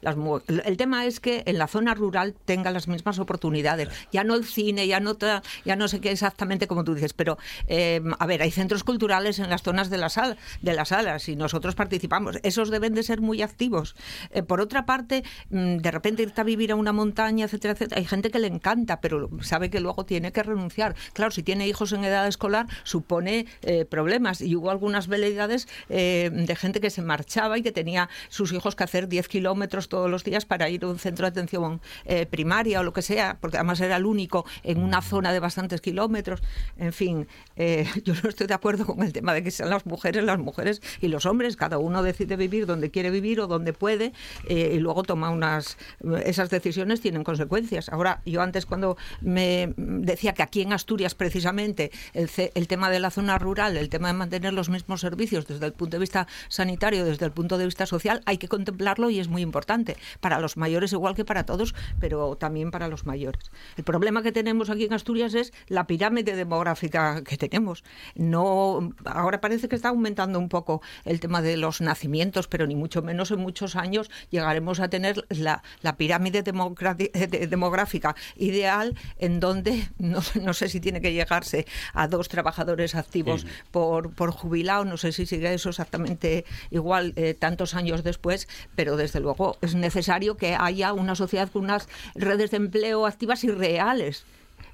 [0.00, 0.16] Las,
[0.64, 3.88] el tema es que en la zona rural tenga las mismas oportunidades.
[4.12, 7.12] Ya no el cine, ya no, ta- ya no sé qué exactamente como tú dices,
[7.12, 10.88] pero eh, a ver, hay centros culturales en las zonas de, la sal, de las
[10.88, 12.36] salas y nosotros participamos.
[12.42, 13.94] Esos deben de ser muy activos.
[14.30, 17.98] Eh, por otra parte, mm, de repente irte a vivir a una montaña, etcétera, etcétera,
[17.98, 20.94] hay gente que le encanta, pero sabe que luego tiene que renunciar.
[21.12, 24.40] Claro, si tiene hijos en edad escolar, supone eh, problemas.
[24.40, 28.74] Y hubo algunas veleidades eh, de gente que se marchaba y que tenía sus hijos
[28.76, 32.26] que hacer 10 kilómetros todos los días para ir a un centro de atención eh,
[32.26, 35.80] primaria o lo que sea, porque además era el único en una zona de bastantes
[35.80, 36.40] kilómetros.
[36.76, 39.86] En fin, eh, yo no estoy de acuerdo con el tema de que sean las
[39.86, 41.56] mujeres, las mujeres y los hombres.
[41.56, 44.12] Cada uno decide vivir donde quiere vivir o donde puede
[44.48, 45.76] eh, y luego toma unas.
[46.24, 47.88] Esas decisiones tienen consecuencias.
[47.88, 53.00] Ahora, yo antes cuando me decía que aquí en Asturias precisamente el, el tema de
[53.00, 56.26] la zona rural, el tema de mantener los mismos servicios desde el punto de vista
[56.48, 60.40] sanitario, desde el punto de vista social, hay que contemplarlo y es muy importante para
[60.40, 63.50] los mayores igual que para todos, pero también para los mayores.
[63.76, 67.84] El problema que tenemos aquí en Asturias es la pirámide demográfica que tenemos.
[68.14, 72.74] No, ahora parece que está aumentando un poco el tema de los nacimientos, pero ni
[72.74, 78.94] mucho menos en muchos años llegaremos a tener la, la pirámide eh, de- demográfica ideal
[79.18, 84.10] en donde no, sé- no sé si tiene que llegarse a dos trabajadores activos por,
[84.14, 89.20] por jubilado, no sé si sigue eso exactamente igual eh, tantos años después, pero desde
[89.20, 94.24] luego es necesario que haya una sociedad con unas redes de empleo activas y reales.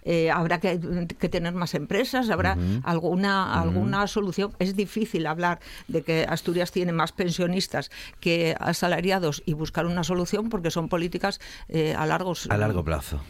[0.05, 0.79] Eh, habrá que,
[1.19, 4.53] que tener más empresas, habrá alguna, alguna solución.
[4.59, 7.91] Es difícil hablar de que Asturias tiene más pensionistas
[8.21, 13.21] que asalariados y buscar una solución porque son políticas eh, a largos A largo plazo.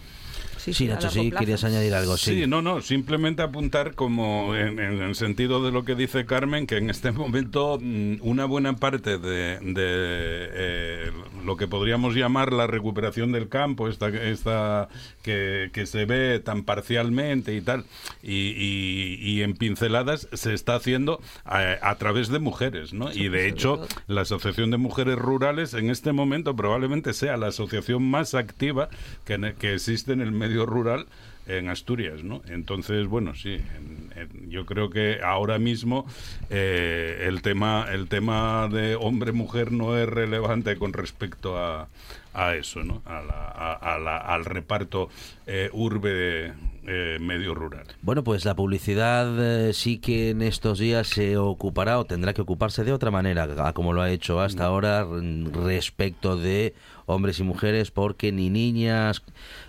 [0.65, 1.41] Sí, Sí, Nacho, sí, plazo.
[1.41, 2.43] querías añadir algo, sí.
[2.43, 6.67] Sí, no, no, simplemente apuntar como en, en el sentido de lo que dice Carmen,
[6.67, 11.11] que en este momento mm, una buena parte de, de, eh,
[11.45, 14.89] lo que podríamos llamar la recuperación del campo, esta, esta
[15.23, 17.85] que, que se ve tan parcialmente y tal,
[18.23, 23.13] y, y- y en pinceladas, se está haciendo a, a través de mujeres, ¿no?
[23.13, 28.09] Y de hecho, la Asociación de Mujeres Rurales en este momento probablemente sea la asociación
[28.09, 28.89] más activa
[29.25, 31.07] que, que existe en el medio rural
[31.47, 32.41] en Asturias, ¿no?
[32.49, 36.07] Entonces, bueno, sí, en- yo creo que ahora mismo
[36.51, 41.89] eh, el tema el tema de hombre-mujer no es relevante con respecto a,
[42.35, 43.03] a eso, ¿no?
[43.07, 45.09] A la- a- a la- al reparto
[45.47, 46.53] eh, urbe
[46.87, 47.87] eh, medio rural.
[48.03, 52.43] Bueno, pues la publicidad eh, sí que en estos días se ocupará o tendrá que
[52.43, 56.75] ocuparse de otra manera, como lo ha hecho hasta ahora mm, respecto de
[57.07, 59.23] hombres y mujeres, porque ni niñas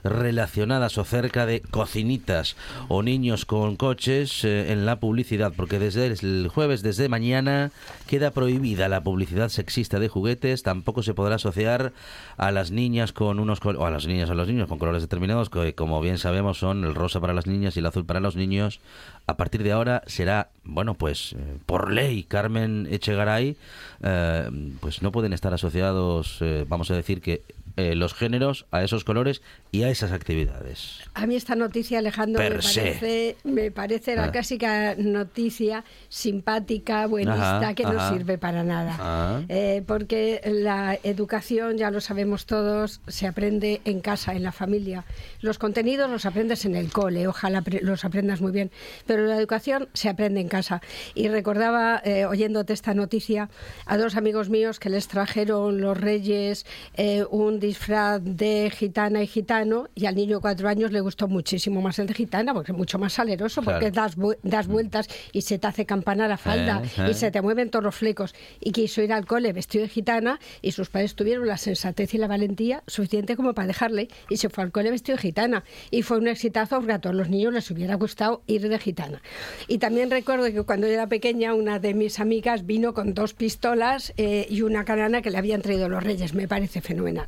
[0.03, 2.55] relacionadas o cerca de cocinitas
[2.87, 7.71] o niños con coches eh, en la publicidad, porque desde el jueves, desde mañana,
[8.07, 11.91] queda prohibida la publicidad sexista de juguetes, tampoco se podrá asociar
[12.37, 15.51] a las niñas con unos o a las niñas a los niños con colores determinados,
[15.51, 18.35] que como bien sabemos son el rosa para las niñas y el azul para los
[18.35, 18.79] niños.
[19.27, 23.57] A partir de ahora será, bueno, pues eh, por ley, Carmen Echegaray,
[24.01, 24.49] eh,
[24.79, 27.43] pues no pueden estar asociados, eh, vamos a decir que
[27.77, 31.01] eh, los géneros a esos colores y a esas actividades.
[31.13, 34.31] A mí esta noticia, Alejandro, me Per parece, me parece la Ah.
[34.31, 38.13] clásica noticia simpática, buenista, Ajá, que no ajá.
[38.13, 38.95] sirve para nada.
[38.99, 39.41] Ah.
[39.49, 45.03] Eh, porque la educación, ya lo sabemos todos, se aprende en casa, en la familia.
[45.41, 48.71] Los contenidos los aprendes en el cole, ojalá los aprendas muy bien,
[49.05, 50.81] pero la educación se aprende en casa.
[51.13, 53.49] Y recordaba, eh, oyéndote esta noticia,
[53.85, 56.65] a dos amigos míos que les trajeron los reyes
[56.95, 61.27] eh, un disfraz de gitana y gitano y al niño de cuatro años le gustó
[61.27, 63.95] muchísimo más el de gitana porque es mucho más saleroso, porque Claro.
[63.95, 67.07] das, vu- das vueltas y se te hace campana la falda Eh, eh.
[67.11, 68.33] y se te mueven todos los flecos.
[68.59, 72.17] Y quiso ir al cole vestido de gitana y sus padres tuvieron la sensatez y
[72.17, 75.63] la valentía suficiente como para dejarle y se fue al cole vestido de gitana.
[75.91, 79.21] Y fue un exitazo porque a todos los niños les hubiera gustado ir de gitana.
[79.67, 83.33] Y también recuerdo que cuando yo era pequeña una de mis amigas vino con dos
[83.33, 86.33] pistolas eh, y una canana que le habían traído los reyes.
[86.33, 87.27] Me parece fenomenal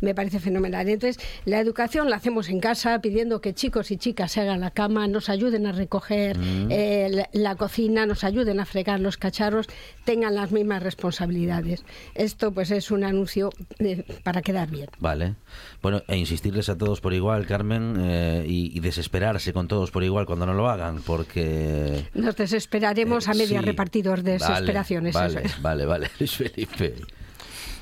[0.00, 0.88] me parece fenomenal.
[0.88, 4.70] Entonces, la educación la hacemos en casa pidiendo que chicos y chicas se hagan la
[4.70, 6.36] cama, nos ayuden a recoger
[6.70, 9.66] eh, la, la cocina, nos ayuden a fregar los cacharros,
[10.04, 11.84] tengan las mismas responsabilidades.
[12.14, 14.88] Esto pues es un anuncio eh, para quedar bien.
[14.98, 15.34] Vale.
[15.82, 20.04] Bueno, e insistirles a todos por igual, Carmen, eh, y, y desesperarse con todos por
[20.04, 22.06] igual cuando no lo hagan, porque...
[22.14, 23.66] Nos desesperaremos a media sí.
[23.66, 25.14] repartidor de Vale, desesperaciones.
[25.14, 25.62] Vale, es.
[25.62, 26.94] vale, vale, Luis Felipe.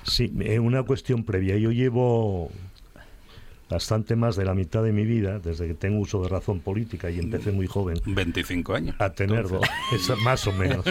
[0.05, 1.57] Sí, una cuestión previa.
[1.57, 2.51] Yo llevo
[3.69, 7.11] bastante más de la mitad de mi vida, desde que tengo uso de razón política
[7.11, 8.01] y empecé muy joven.
[8.05, 8.97] 25 años.
[8.99, 9.61] A tenerlo,
[10.25, 10.85] más o menos.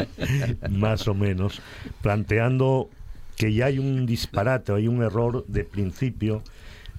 [0.70, 1.60] más o menos.
[2.02, 2.88] Planteando
[3.36, 6.42] que ya hay un disparate, hay un error de principio.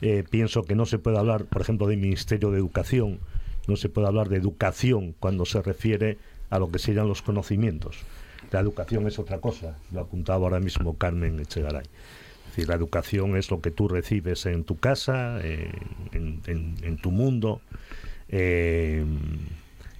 [0.01, 3.19] Eh, pienso que no se puede hablar, por ejemplo, de Ministerio de Educación,
[3.67, 6.19] no se puede hablar de educación cuando se refiere
[6.49, 7.97] a lo que serían los conocimientos.
[8.51, 11.85] La educación es otra cosa, lo apuntaba ahora mismo Carmen Echegaray
[12.65, 17.61] la educación es lo que tú recibes en tu casa, en, tu mundo,
[18.29, 19.05] eh,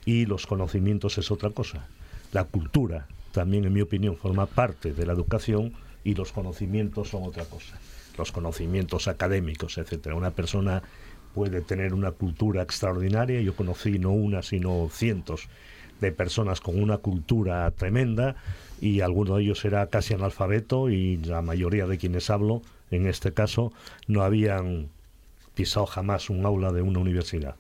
[0.06, 1.88] y los conocimientos es otra cosa.
[2.32, 5.74] La cultura también, en mi opinión, forma parte de la educación
[6.04, 7.78] y los conocimientos son otra cosa.
[8.18, 10.16] Los conocimientos académicos, etcétera.
[10.16, 10.82] Una persona
[11.36, 13.42] puede tener una cultura extraordinaria.
[13.42, 15.48] Yo conocí no una, sino cientos
[16.02, 18.36] de personas con una cultura tremenda
[18.82, 23.34] y alguno de ellos era casi analfabeto y la mayoría de quienes hablo, en este
[23.34, 23.74] caso,
[24.08, 24.90] no habían
[25.56, 27.56] pisado jamás un aula de una universidad.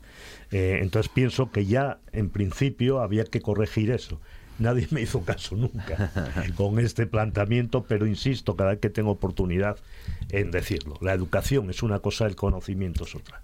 [0.51, 4.19] Eh, entonces pienso que ya en principio había que corregir eso.
[4.59, 6.11] Nadie me hizo caso nunca
[6.55, 9.77] con este planteamiento, pero insisto cada vez que tengo oportunidad
[10.29, 10.97] en decirlo.
[11.01, 13.41] La educación es una cosa, el conocimiento es otra.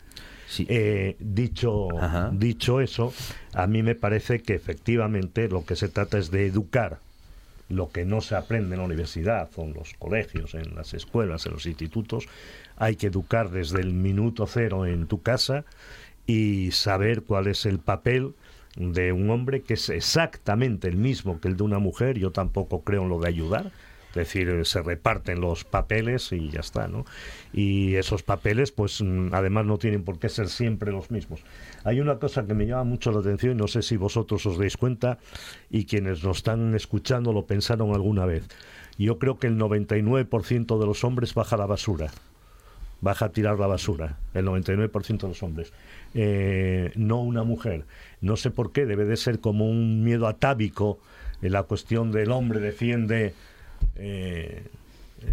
[0.60, 1.88] Eh, dicho,
[2.32, 3.14] dicho eso,
[3.54, 7.00] a mí me parece que efectivamente lo que se trata es de educar
[7.70, 11.46] lo que no se aprende en la universidad o en los colegios, en las escuelas,
[11.46, 12.28] en los institutos,
[12.78, 15.66] hay que educar desde el minuto cero en tu casa
[16.26, 18.34] y saber cuál es el papel
[18.76, 22.18] de un hombre que es exactamente el mismo que el de una mujer.
[22.18, 23.72] Yo tampoco creo en lo de ayudar.
[24.14, 27.04] Es decir, se reparten los papeles y ya está, ¿no?
[27.52, 31.44] Y esos papeles, pues además no tienen por qué ser siempre los mismos.
[31.84, 34.60] Hay una cosa que me llama mucho la atención y no sé si vosotros os
[34.60, 35.18] dais cuenta
[35.72, 38.48] y quienes nos están escuchando lo pensaron alguna vez.
[39.00, 42.12] Yo creo que el 99% de los hombres baja la basura
[43.02, 45.74] baja a tirar la basura, el 99% de los hombres,
[46.14, 47.84] eh, no una mujer.
[48.22, 51.00] No sé por qué, debe de ser como un miedo atávico
[51.44, 53.34] en la cuestión del hombre defiende
[53.96, 54.68] eh,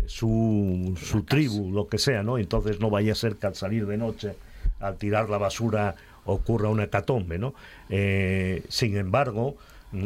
[0.06, 2.38] su, su tribu, lo que sea, ¿no?
[2.38, 4.34] Entonces no vaya a ser que al salir de noche,
[4.78, 7.54] al tirar la basura, ocurra una hecatombe, ¿no?
[7.88, 9.56] Eh, sin embargo,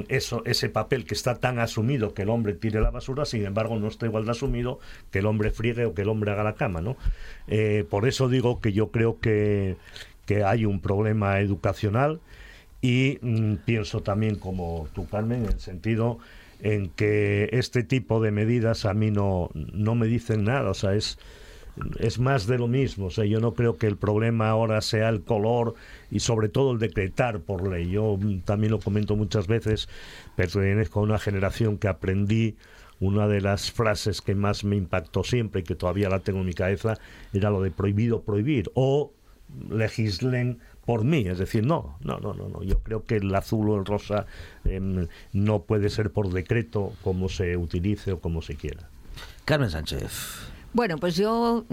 [0.08, 3.78] eso, ese papel que está tan asumido que el hombre tire la basura, sin embargo,
[3.78, 4.78] no está igual de asumido
[5.10, 6.96] que el hombre friegue o que el hombre haga la cama, ¿no?
[7.48, 9.76] Eh, por eso digo que yo creo que,
[10.24, 12.20] que hay un problema educacional
[12.80, 16.18] y mm, pienso también como tú, Carmen, en el sentido
[16.64, 20.94] en que este tipo de medidas a mí no, no me dicen nada, o sea,
[20.94, 21.18] es
[21.98, 23.06] es más de lo mismo.
[23.06, 25.74] O sea, yo no creo que el problema ahora sea el color
[26.10, 27.90] y sobre todo el decretar por ley.
[27.90, 29.88] Yo también lo comento muchas veces,
[30.36, 32.56] pertenezco a una generación que aprendí
[33.00, 36.46] una de las frases que más me impactó siempre y que todavía la tengo en
[36.46, 36.96] mi cabeza
[37.32, 39.12] era lo de prohibido prohibir o
[39.68, 42.62] legislen por mí, es decir, no, no, no, no, no.
[42.62, 44.26] yo creo que el azul o el rosa
[44.64, 48.88] em, no puede ser por decreto como se utilice o como se quiera.
[49.44, 50.10] Carmen Sánchez.
[50.72, 51.64] Bueno, pues yo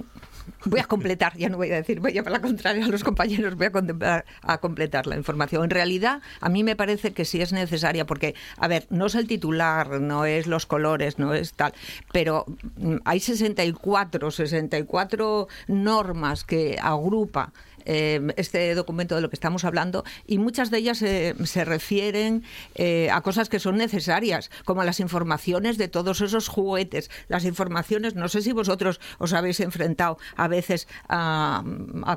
[0.65, 3.03] voy a completar, ya no voy a decir, voy a para la contraria a los
[3.03, 5.63] compañeros, voy a, a, completar la información.
[5.63, 9.15] En realidad, a mí me parece que sí es necesaria, porque, a ver, no es
[9.15, 11.73] el titular, no es los colores, no es tal,
[12.11, 12.45] pero
[12.77, 17.53] mm, hay 64, 64 normas que agrupa
[17.85, 22.43] Em, este documento de lo que estamos hablando y muchas de ellas eh, se refieren
[22.75, 28.15] eh, a cosas que son necesarias, como las informaciones de todos esos juguetes, las informaciones,
[28.15, 31.63] no sé si vosotros os habéis enfrentado a veces a,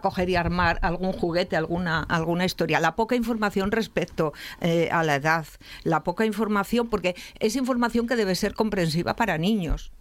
[0.02, 5.16] coger y armar algún juguete, alguna, alguna historia, la poca información respecto eh, a la
[5.16, 5.46] edad,
[5.82, 9.93] la poca información, porque es información que debe ser comprensiva para niños.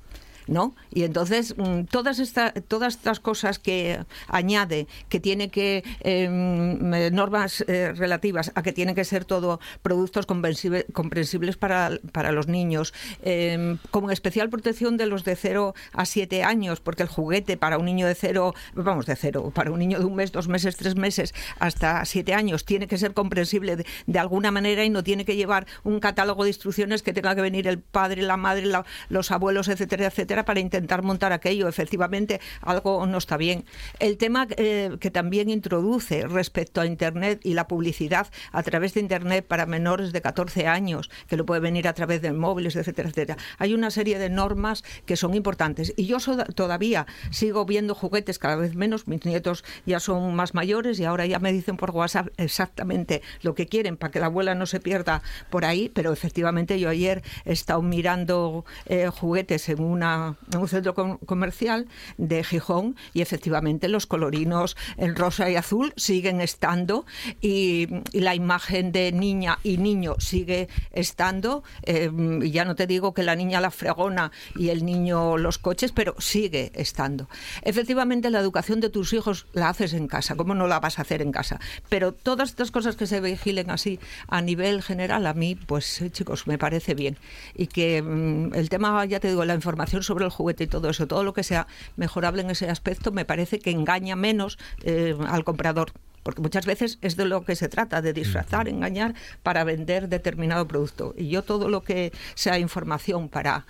[0.48, 0.76] ¿No?
[0.92, 7.64] Y entonces mm, todas, estas todas estas cosas que añade, que tiene que em, normas
[7.68, 13.78] eh, relativas a que tiene que ser todo productos comprensibles para, para los niños, eh,
[13.92, 17.86] con especial protección de los de 0 a 7 años, porque el juguete para un
[17.86, 20.96] niño de 0, vamos, de 0, para un niño de un mes, dos meses, tres
[20.96, 25.36] meses, hasta 7 años, tiene que ser comprensible de, alguna manera y no tiene que
[25.36, 28.66] llevar un catálogo de instrucciones que tenga que venir el padre, la madre,
[29.10, 31.68] los abuelos, etcétera, etcétera para intentar montar aquello.
[31.68, 33.66] Efectivamente, algo no está bien.
[34.00, 39.02] El tema eh, que también introduce respecto a Internet y la publicidad a través de
[39.02, 43.10] Internet para menores de 14 años, que lo puede venir a través de móviles, etcétera,
[43.10, 43.38] etcétera.
[43.60, 45.94] Hay una serie de normas que son importantes.
[45.96, 46.18] Y yo
[46.56, 49.08] todavía sigo viendo juguetes cada vez menos.
[49.08, 53.54] Mis nietos ya son más mayores y ahora ya me dicen por WhatsApp exactamente lo
[53.54, 55.90] que quieren para que la abuela no se pierda por ahí.
[55.94, 61.88] Pero efectivamente yo ayer he estado mirando eh, juguetes en una una, un centro comercial
[62.18, 67.06] de Gijón y efectivamente los colorinos en rosa y azul siguen estando
[67.42, 71.64] y, la imagen de niña y niño sigue estando.
[71.84, 72.10] Eh,
[72.44, 76.16] ya no te digo que la niña la fregona y el niño los coches, pero
[76.20, 77.28] sigue estando.
[77.64, 80.36] Efectivamente, la educación de tus hijos la haces en casa.
[80.36, 81.60] ¿Cómo no la vas a hacer en casa?
[81.90, 86.12] Pero todas estas cosas que se vigilen así a nivel general, a mí, pues eh,
[86.12, 87.18] chicos, me parece bien.
[87.56, 90.90] Y que mm, el tema, ya te digo, la información sobre el juguete y todo
[90.90, 95.16] eso, todo lo que sea mejorable en ese aspecto, me parece que engaña menos eh,
[95.28, 95.92] al comprador
[96.24, 100.66] porque muchas veces es de lo que se trata, de disfrazar, engañar para vender determinado
[100.66, 101.14] producto.
[101.18, 103.66] Y yo todo lo que sea información para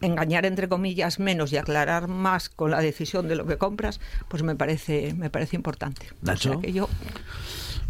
[0.00, 4.42] engañar entre comillas menos y aclarar más con la decisión de lo que compras, pues
[4.42, 6.06] me parece me parece importante.
[6.22, 6.60] Nacho.
[6.60, 6.88] que yo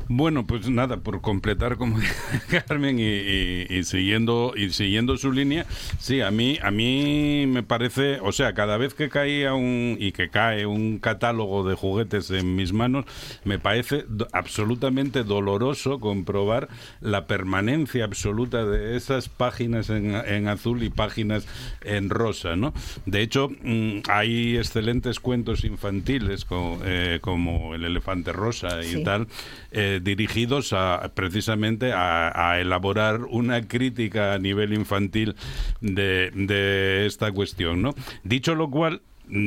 [0.08, 1.98] bueno, pues nada, por completar como
[2.68, 5.66] Carmen y, siguiendo y siguiendo su línea,
[5.98, 10.12] sí, a mí a mí me parece, o sea, cada vez que caía un y
[10.12, 13.04] que cae un catálogo de juguetes en mis manos,
[13.44, 16.68] me parece absolutamente doloroso comprobar
[17.00, 21.46] la permanencia absoluta de esas páginas en, azul y páginas
[21.82, 22.72] en rosa, ¿no?
[23.06, 26.46] De hecho, mm, hay excelentes cuentos infantiles
[26.84, 29.26] eh, como, El elefante rosa y tal.
[29.72, 35.36] Eh, dirigidos a, precisamente a, elaborar una crítica a nivel infantil
[35.80, 37.82] de, de esta cuestión.
[37.82, 37.94] ¿no?
[38.24, 39.02] Dicho lo cual,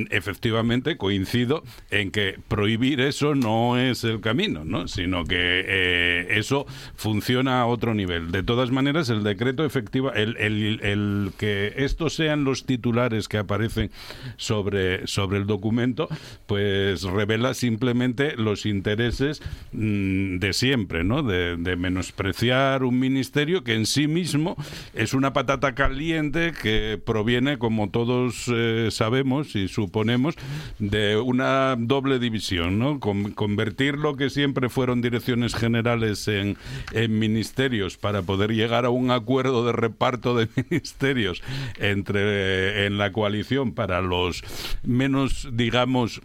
[0.09, 4.87] efectivamente coincido en que prohibir eso no es el camino, ¿no?
[4.87, 6.65] sino que eh, eso
[6.95, 8.31] funciona a otro nivel.
[8.31, 13.91] De todas maneras, el decreto efectiva, el, el, que estos sean los titulares que aparecen
[14.37, 16.09] sobre, sobre el documento,
[16.45, 21.23] pues revela simplemente los intereses mm, de siempre, ¿no?
[21.23, 24.57] De, menospreciar un ministerio que en sí mismo
[24.93, 30.35] es una patata caliente que proviene, como todos eh, sabemos y suponemos,
[30.79, 32.99] de una doble división, ¿no?
[32.99, 36.57] convertir lo que siempre fueron direcciones generales en,
[36.93, 41.41] en ministerios para poder llegar a un acuerdo de reparto de ministerios
[41.77, 44.43] entre en la coalición para los
[44.83, 46.21] menos, digamos,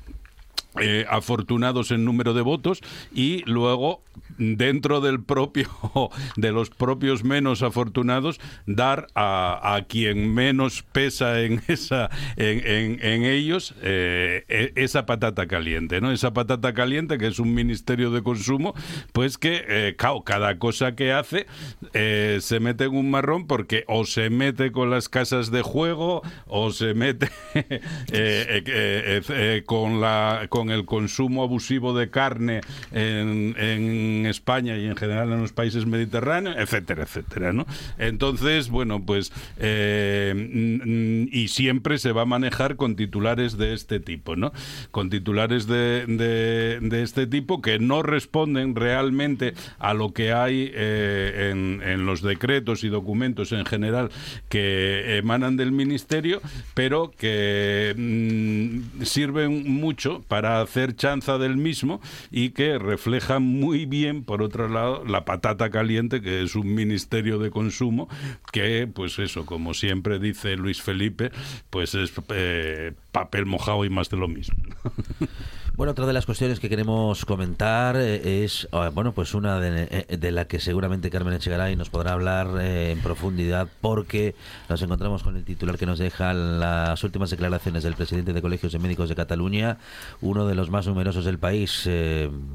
[0.81, 2.81] eh, afortunados en número de votos
[3.15, 4.03] y luego
[4.39, 5.69] dentro del propio
[6.37, 13.75] de los propios menos afortunados dar a, quien menos pesa en esa en, en, ellos
[13.83, 18.75] eh, e, esa patata caliente no esa patata caliente que es un ministerio de consumo
[19.13, 21.47] pues que eh, cada cosa que hace
[21.93, 26.71] se mete en un marrón porque o se mete con las casas de juego o
[26.71, 27.29] se mete
[29.67, 32.61] con la con el consumo abusivo de carne
[32.93, 37.67] en, España y en general en los países mediterráneos, etcétera, etcétera, ¿no?
[37.99, 44.37] Entonces, bueno, pues eh, y siempre se va a manejar con titulares de este tipo,
[44.37, 44.53] ¿no?
[44.91, 52.07] Con titulares de, este tipo que no responden realmente a lo que hay eh, en,
[52.07, 54.11] los decretos y documentos en general
[54.49, 56.41] que emanan del ministerio,
[56.75, 62.01] pero que mm, sirven mucho para hacer chanza del mismo
[62.31, 67.39] y que refleja muy bien, por otro lado, la patata caliente, que es un ministerio
[67.39, 68.09] de consumo,
[68.53, 71.31] que, pues eso, como siempre dice Luis Felipe,
[71.71, 74.57] pues es eh, papel mojado y más de lo mismo.
[75.77, 79.89] Bueno, otra de las cuestiones que queremos comentar eh, es, ah, bueno, pues una de,
[79.91, 84.37] eh, de, la que seguramente Carmen Echegaray nos podrá hablar eh, en profundidad porque
[84.69, 88.71] nos encontramos con el titular que nos deja las últimas declaraciones del presidente de Colegios
[88.71, 89.79] de Médicos de Cataluña,
[90.21, 91.91] uno de los más numerosos del país,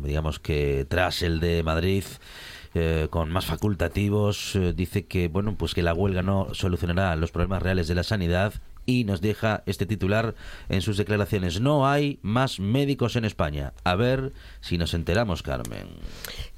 [0.02, 2.06] digamos que tras el de Madrid.
[3.10, 7.88] con más facultativos dice que bueno pues que la huelga no solucionará los problemas reales
[7.88, 8.54] de la sanidad
[8.90, 10.34] y nos deja este titular
[10.68, 11.62] en sus declaraciones.
[11.62, 13.74] No hay más médicos en España.
[13.84, 15.88] A ver si nos enteramos, Carmen.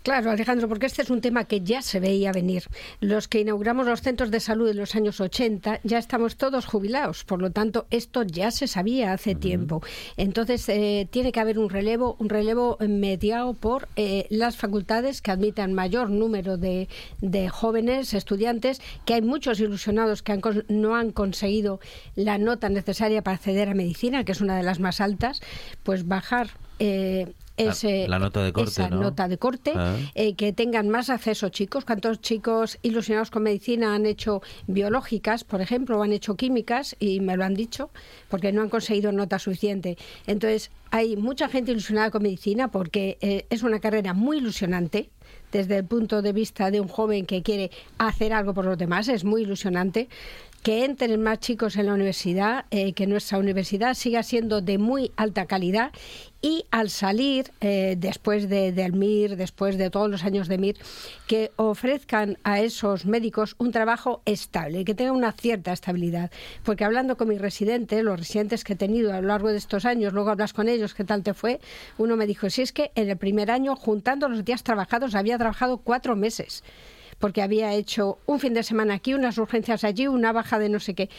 [0.04, 2.64] Claro, Alejandro, porque este es un tema que ya se veía venir.
[3.02, 7.24] Los que inauguramos los centros de salud en los años 80 ya estamos todos jubilados,
[7.24, 9.84] por lo tanto, esto ya se sabía hace tiempo.
[10.18, 15.30] Entonces, eh, tiene que haber un relevo, un relevo mediado por eh, las facultades que
[15.30, 16.88] admitan mayor número de,
[17.52, 21.80] jóvenes estudiantes, que hay muchos ilusionados que no han conseguido
[22.16, 25.42] la nota necesaria para acceder a medicina, que es una de las más altas,
[25.84, 26.50] pues bajar
[26.80, 27.34] eh,
[28.08, 29.96] la, nota de corte, esa nota de corte, ah.
[30.16, 31.86] eh, que tengan más acceso chicos.
[31.86, 37.20] ¿Cuántos chicos ilusionados con medicina han hecho biológicas, por ejemplo, o han hecho químicas y
[37.20, 37.90] me lo han dicho
[38.30, 39.98] porque no han conseguido nota suficiente?
[40.28, 45.10] Entonces, hay mucha gente ilusionada con medicina porque eh, es una carrera muy ilusionante
[45.52, 49.08] desde el punto de vista de un joven que quiere hacer algo por los demás,
[49.08, 50.08] es muy ilusionante
[50.64, 55.12] que entren más chicos en la universidad, eh, que nuestra universidad siga siendo de muy
[55.16, 55.92] alta calidad
[56.42, 60.78] y al salir, eh, después de, del MIR, después de todos los años de MIR,
[61.28, 66.32] que ofrezcan a esos médicos un trabajo estable, que tenga una cierta estabilidad.
[66.64, 69.86] Porque hablando con mis residentes, los residentes que he tenido a lo largo de estos
[69.86, 71.60] años, luego hablas con ellos, ¿qué tal te fue?
[71.98, 75.38] Uno me dijo, si es que en el primer año, juntando los días trabajados, había
[75.38, 76.64] trabajado cuatro meses
[77.22, 80.82] porque había hecho un fin de semana aquí, unas urgencias allí, una baja de no
[80.82, 81.10] sé qué.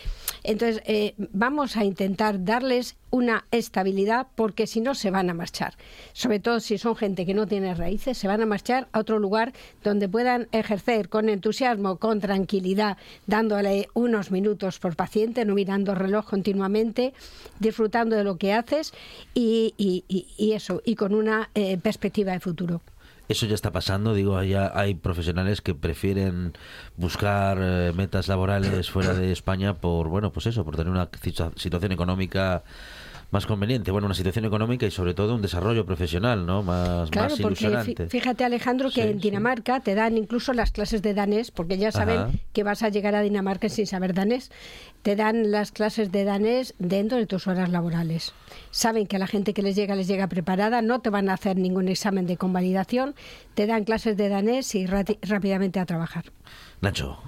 [0.43, 5.75] Entonces, eh, vamos a intentar darles una estabilidad porque si no se van a marchar.
[6.13, 9.19] Sobre todo si son gente que no tiene raíces, se van a marchar a otro
[9.19, 9.53] lugar
[9.85, 12.97] donde puedan ejercer con entusiasmo, con tranquilidad,
[13.27, 17.13] dándole unos minutos por paciente, no mirando el reloj continuamente,
[17.61, 18.93] disfrutando de lo que haces
[19.35, 20.05] y,
[20.39, 22.81] eso, y con una eh, perspectiva de futuro.
[23.33, 26.53] Eso ya está pasando, digo, ya hay profesionales que prefieren
[26.99, 31.09] buscar eh, metas laborales fuera de España por, bueno, pues eso, por tener una
[31.57, 32.63] situación económica
[33.33, 33.91] más conveniente.
[33.91, 36.63] Bueno, una situación económica y sobre todo un desarrollo profesional, ¿no?
[36.63, 41.51] Más, claro, porque fíjate Alejandro que en Dinamarca te dan incluso las clases de danés,
[41.51, 44.53] porque ya saben que vas a llegar a Dinamarca sin saber danés.
[45.01, 48.35] Te dan las clases de danés dentro de tus horas laborales.
[48.71, 51.35] Saben que a la gente que les llega les llega preparada, no te van a
[51.35, 53.15] hacer ningún examen de convalidación,
[53.55, 56.27] te dan clases de danés y rápidamente a trabajar.
[56.83, 57.19] Nacho.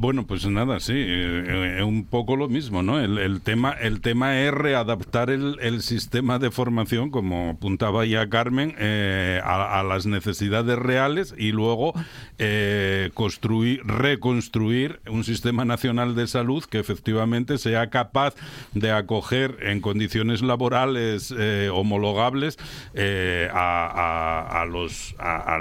[0.00, 3.00] Bueno, pues nada, sí, eh, eh, un poco lo mismo, ¿no?
[3.00, 9.40] El, tema, el tema es readaptar el, sistema de formación, como apuntaba ya Carmen, eh,
[9.42, 11.94] a, las necesidades reales y luego
[13.14, 18.36] construir, reconstruir un sistema nacional de salud que efectivamente sea capaz
[18.74, 21.34] de acoger en condiciones laborales
[21.72, 22.56] homologables
[23.52, 25.58] a, los a,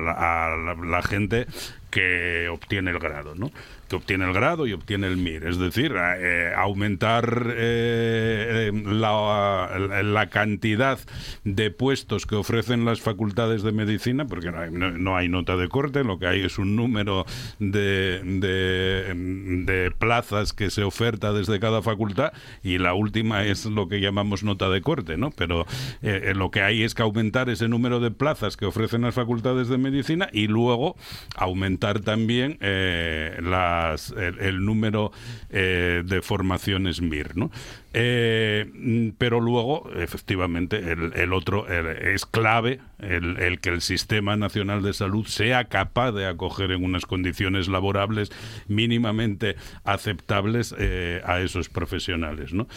[0.86, 1.48] la gente
[1.90, 3.50] que obtiene el grado, ¿no?
[3.88, 5.48] Que obtiene el grado y obtiene el MIR.
[5.48, 11.00] Es decir, eh, aumentar eh, la, la, cantidad
[11.44, 16.20] de puestos que ofrecen las facultades de medicina, porque no hay, nota de corte, lo
[16.20, 17.26] que hay es un número
[17.60, 22.34] de, de, plazas que se oferta desde cada facultad
[22.64, 25.32] y la última es lo que llamamos nota de corte, ¿no?
[25.32, 25.66] Pero
[26.02, 29.70] eh, lo que hay es que aumentar ese número de plazas que ofrecen las facultades
[29.70, 30.96] de medicina y luego
[31.36, 33.77] aumentar también la
[34.18, 35.12] el, número
[35.50, 37.38] eh, de formaciones MIR.
[37.38, 37.52] ¿no?
[38.00, 45.26] Eh, pero luego, efectivamente, el, otro es clave el, que el Sistema Nacional de Salud
[45.26, 48.32] sea capaz de acoger en unas condiciones laborables
[48.68, 52.54] mínimamente aceptables eh, a esos profesionales.
[52.54, 52.68] ¿no?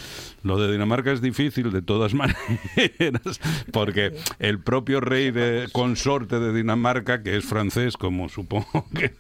[0.42, 3.40] Lo de Dinamarca es difícil de todas maneras,
[3.72, 9.12] porque el propio rey de consorte de Dinamarca, que es francés, como supongo que,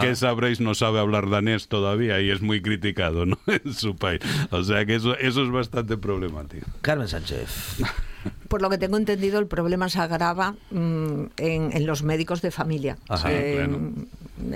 [0.00, 3.38] que sabréis, no sabe hablar danés todavía y es muy criticado ¿no?
[3.48, 4.20] en su país.
[4.50, 6.66] O sea que eso, eso es bastante problemático.
[6.80, 7.78] Carmen Sánchez.
[8.48, 12.98] Por lo que tengo entendido, el problema se agrava mm, en, los médicos de familia.
[13.26, 13.68] Eh,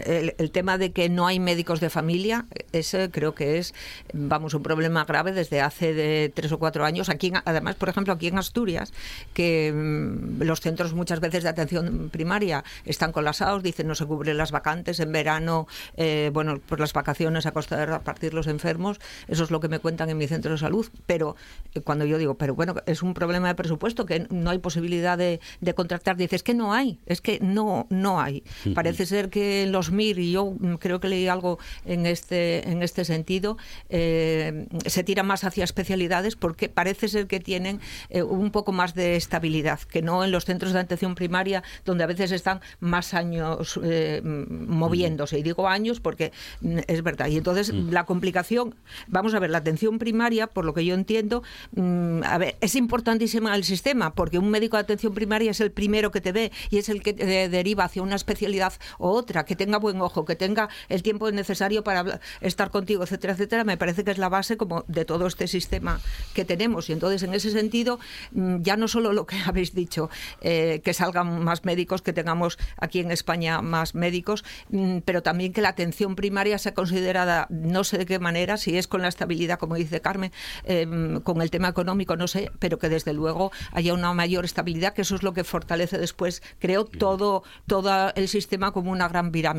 [0.05, 3.75] el, tema de que no hay médicos de familia, ese creo que es,
[4.13, 7.09] vamos, un problema grave desde hace de tres o cuatro años.
[7.09, 8.93] Aquí, además, por ejemplo, aquí en Asturias,
[9.35, 14.37] que mm, los centros muchas veces de atención primaria están colapsados, dicen no se cubren
[14.37, 15.67] las vacantes en verano,
[15.97, 19.01] eh, bueno, por las vacaciones a costa de repartir los enfermos.
[19.29, 20.87] Eso es lo que me cuentan en mi centro de salud.
[21.07, 21.37] Pero
[21.75, 25.19] eh, cuando yo digo, pero bueno, es un problema de presupuesto que no hay posibilidad
[25.19, 28.45] de, de contractar, dices que no hay, es que no, no hay.
[28.75, 33.05] Parece ser que los MIR, y yo creo que leí algo en este, en este
[33.05, 33.57] sentido,
[33.89, 38.95] eh, se tira más hacia especialidades porque parece ser que tienen eh, un poco más
[38.95, 43.15] de estabilidad, que no en los centros de atención primaria, donde a veces están más
[43.15, 45.39] años eh, moviéndose.
[45.39, 47.29] Y digo años porque mm, es verdad.
[47.29, 47.91] Y entonces mm.
[47.91, 48.75] la complicación,
[49.09, 51.43] vamos a ver, la atención primaria, por lo que yo entiendo,
[51.73, 55.71] mm, a ver, es importantísima el sistema, porque un médico de atención primaria es el
[55.71, 59.45] primero que te ve y es el que te deriva hacia una especialidad u otra,
[59.45, 63.77] que tenga buen ojo, que tenga el tiempo necesario para estar contigo, etcétera, etcétera, me
[63.77, 66.01] parece que es la base como de todo este sistema
[66.35, 66.91] que tenemos.
[66.91, 68.01] Y entonces, en ese sentido,
[68.33, 70.11] mm, ya no solo lo que habéis dicho,
[70.41, 75.53] eh, que salgan más médicos, que tengamos aquí en España más médicos, mm, pero también
[75.53, 79.09] que la atención primaria sea considerada, no sé de qué manera, si es con la
[79.09, 80.33] estabilidad, como dice Carmen,
[80.65, 84.93] em, con el tema económico, no sé, pero que desde luego haya una mayor estabilidad,
[84.93, 89.31] que eso es lo que fortalece después, creo, todo, todo el sistema como una gran
[89.31, 89.52] pirámide.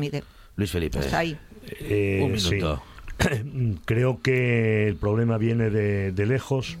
[0.56, 0.98] Luis Felipe.
[0.98, 1.36] Pues ahí.
[1.68, 2.82] Eh, Un minuto.
[3.84, 6.78] Creo que el problema viene de, lejos.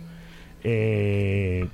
[0.62, 1.66] Eh,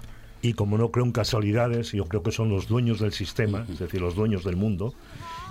[0.42, 3.78] y como no creo en casualidades, yo creo que son los dueños del sistema, es
[3.78, 4.94] decir, los dueños del mundo,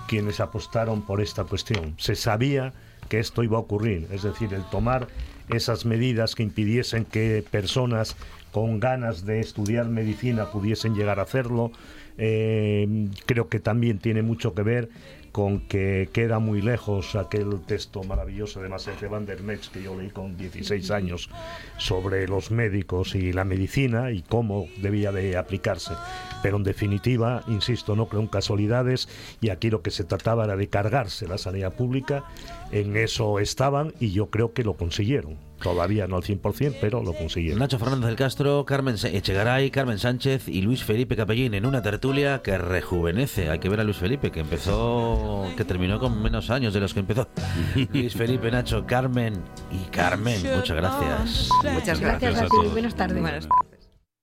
[0.08, 1.94] quienes apostaron por esta cuestión.
[1.98, 2.74] Se sabía
[3.08, 5.08] que esto iba a ocurrir, es decir, el tomar
[5.50, 8.16] esas medidas que impidiesen que personas
[8.52, 11.72] con ganas de estudiar medicina pudiesen llegar a hacerlo.
[12.18, 14.90] Eh, creo que también tiene mucho que ver
[15.32, 19.96] con que queda muy lejos aquel texto maravilloso de Marcel van der Metz que yo
[19.96, 21.30] leí con 16 años
[21.78, 25.94] sobre los médicos y la medicina y cómo debía de aplicarse.
[26.42, 29.10] Pero en definitiva, insisto, no creo en casualidades
[29.42, 32.24] y aquí lo que se trataba era de cargarse la sanidad pública.
[32.72, 35.49] En eso estaban y yo creo que lo consiguieron.
[35.62, 37.60] Todavía no al 100%, pero lo consiguieron.
[37.60, 42.42] Nacho Fernández del Castro, Carmen Echegaray, Carmen Sánchez y Luis Felipe Capellín en una tertulia
[42.42, 43.50] que rejuvenece.
[43.50, 46.94] Hay que ver a Luis Felipe, que empezó, que terminó con menos años de los
[46.94, 47.28] que empezó.
[47.94, 49.34] Luis Felipe, Nacho, Carmen
[49.72, 51.50] y Carmen, muchas gracias.
[51.74, 52.68] Muchas gracias, a ti.
[52.72, 53.22] Buenas tardes.
[53.22, 53.79] Buenas tardes.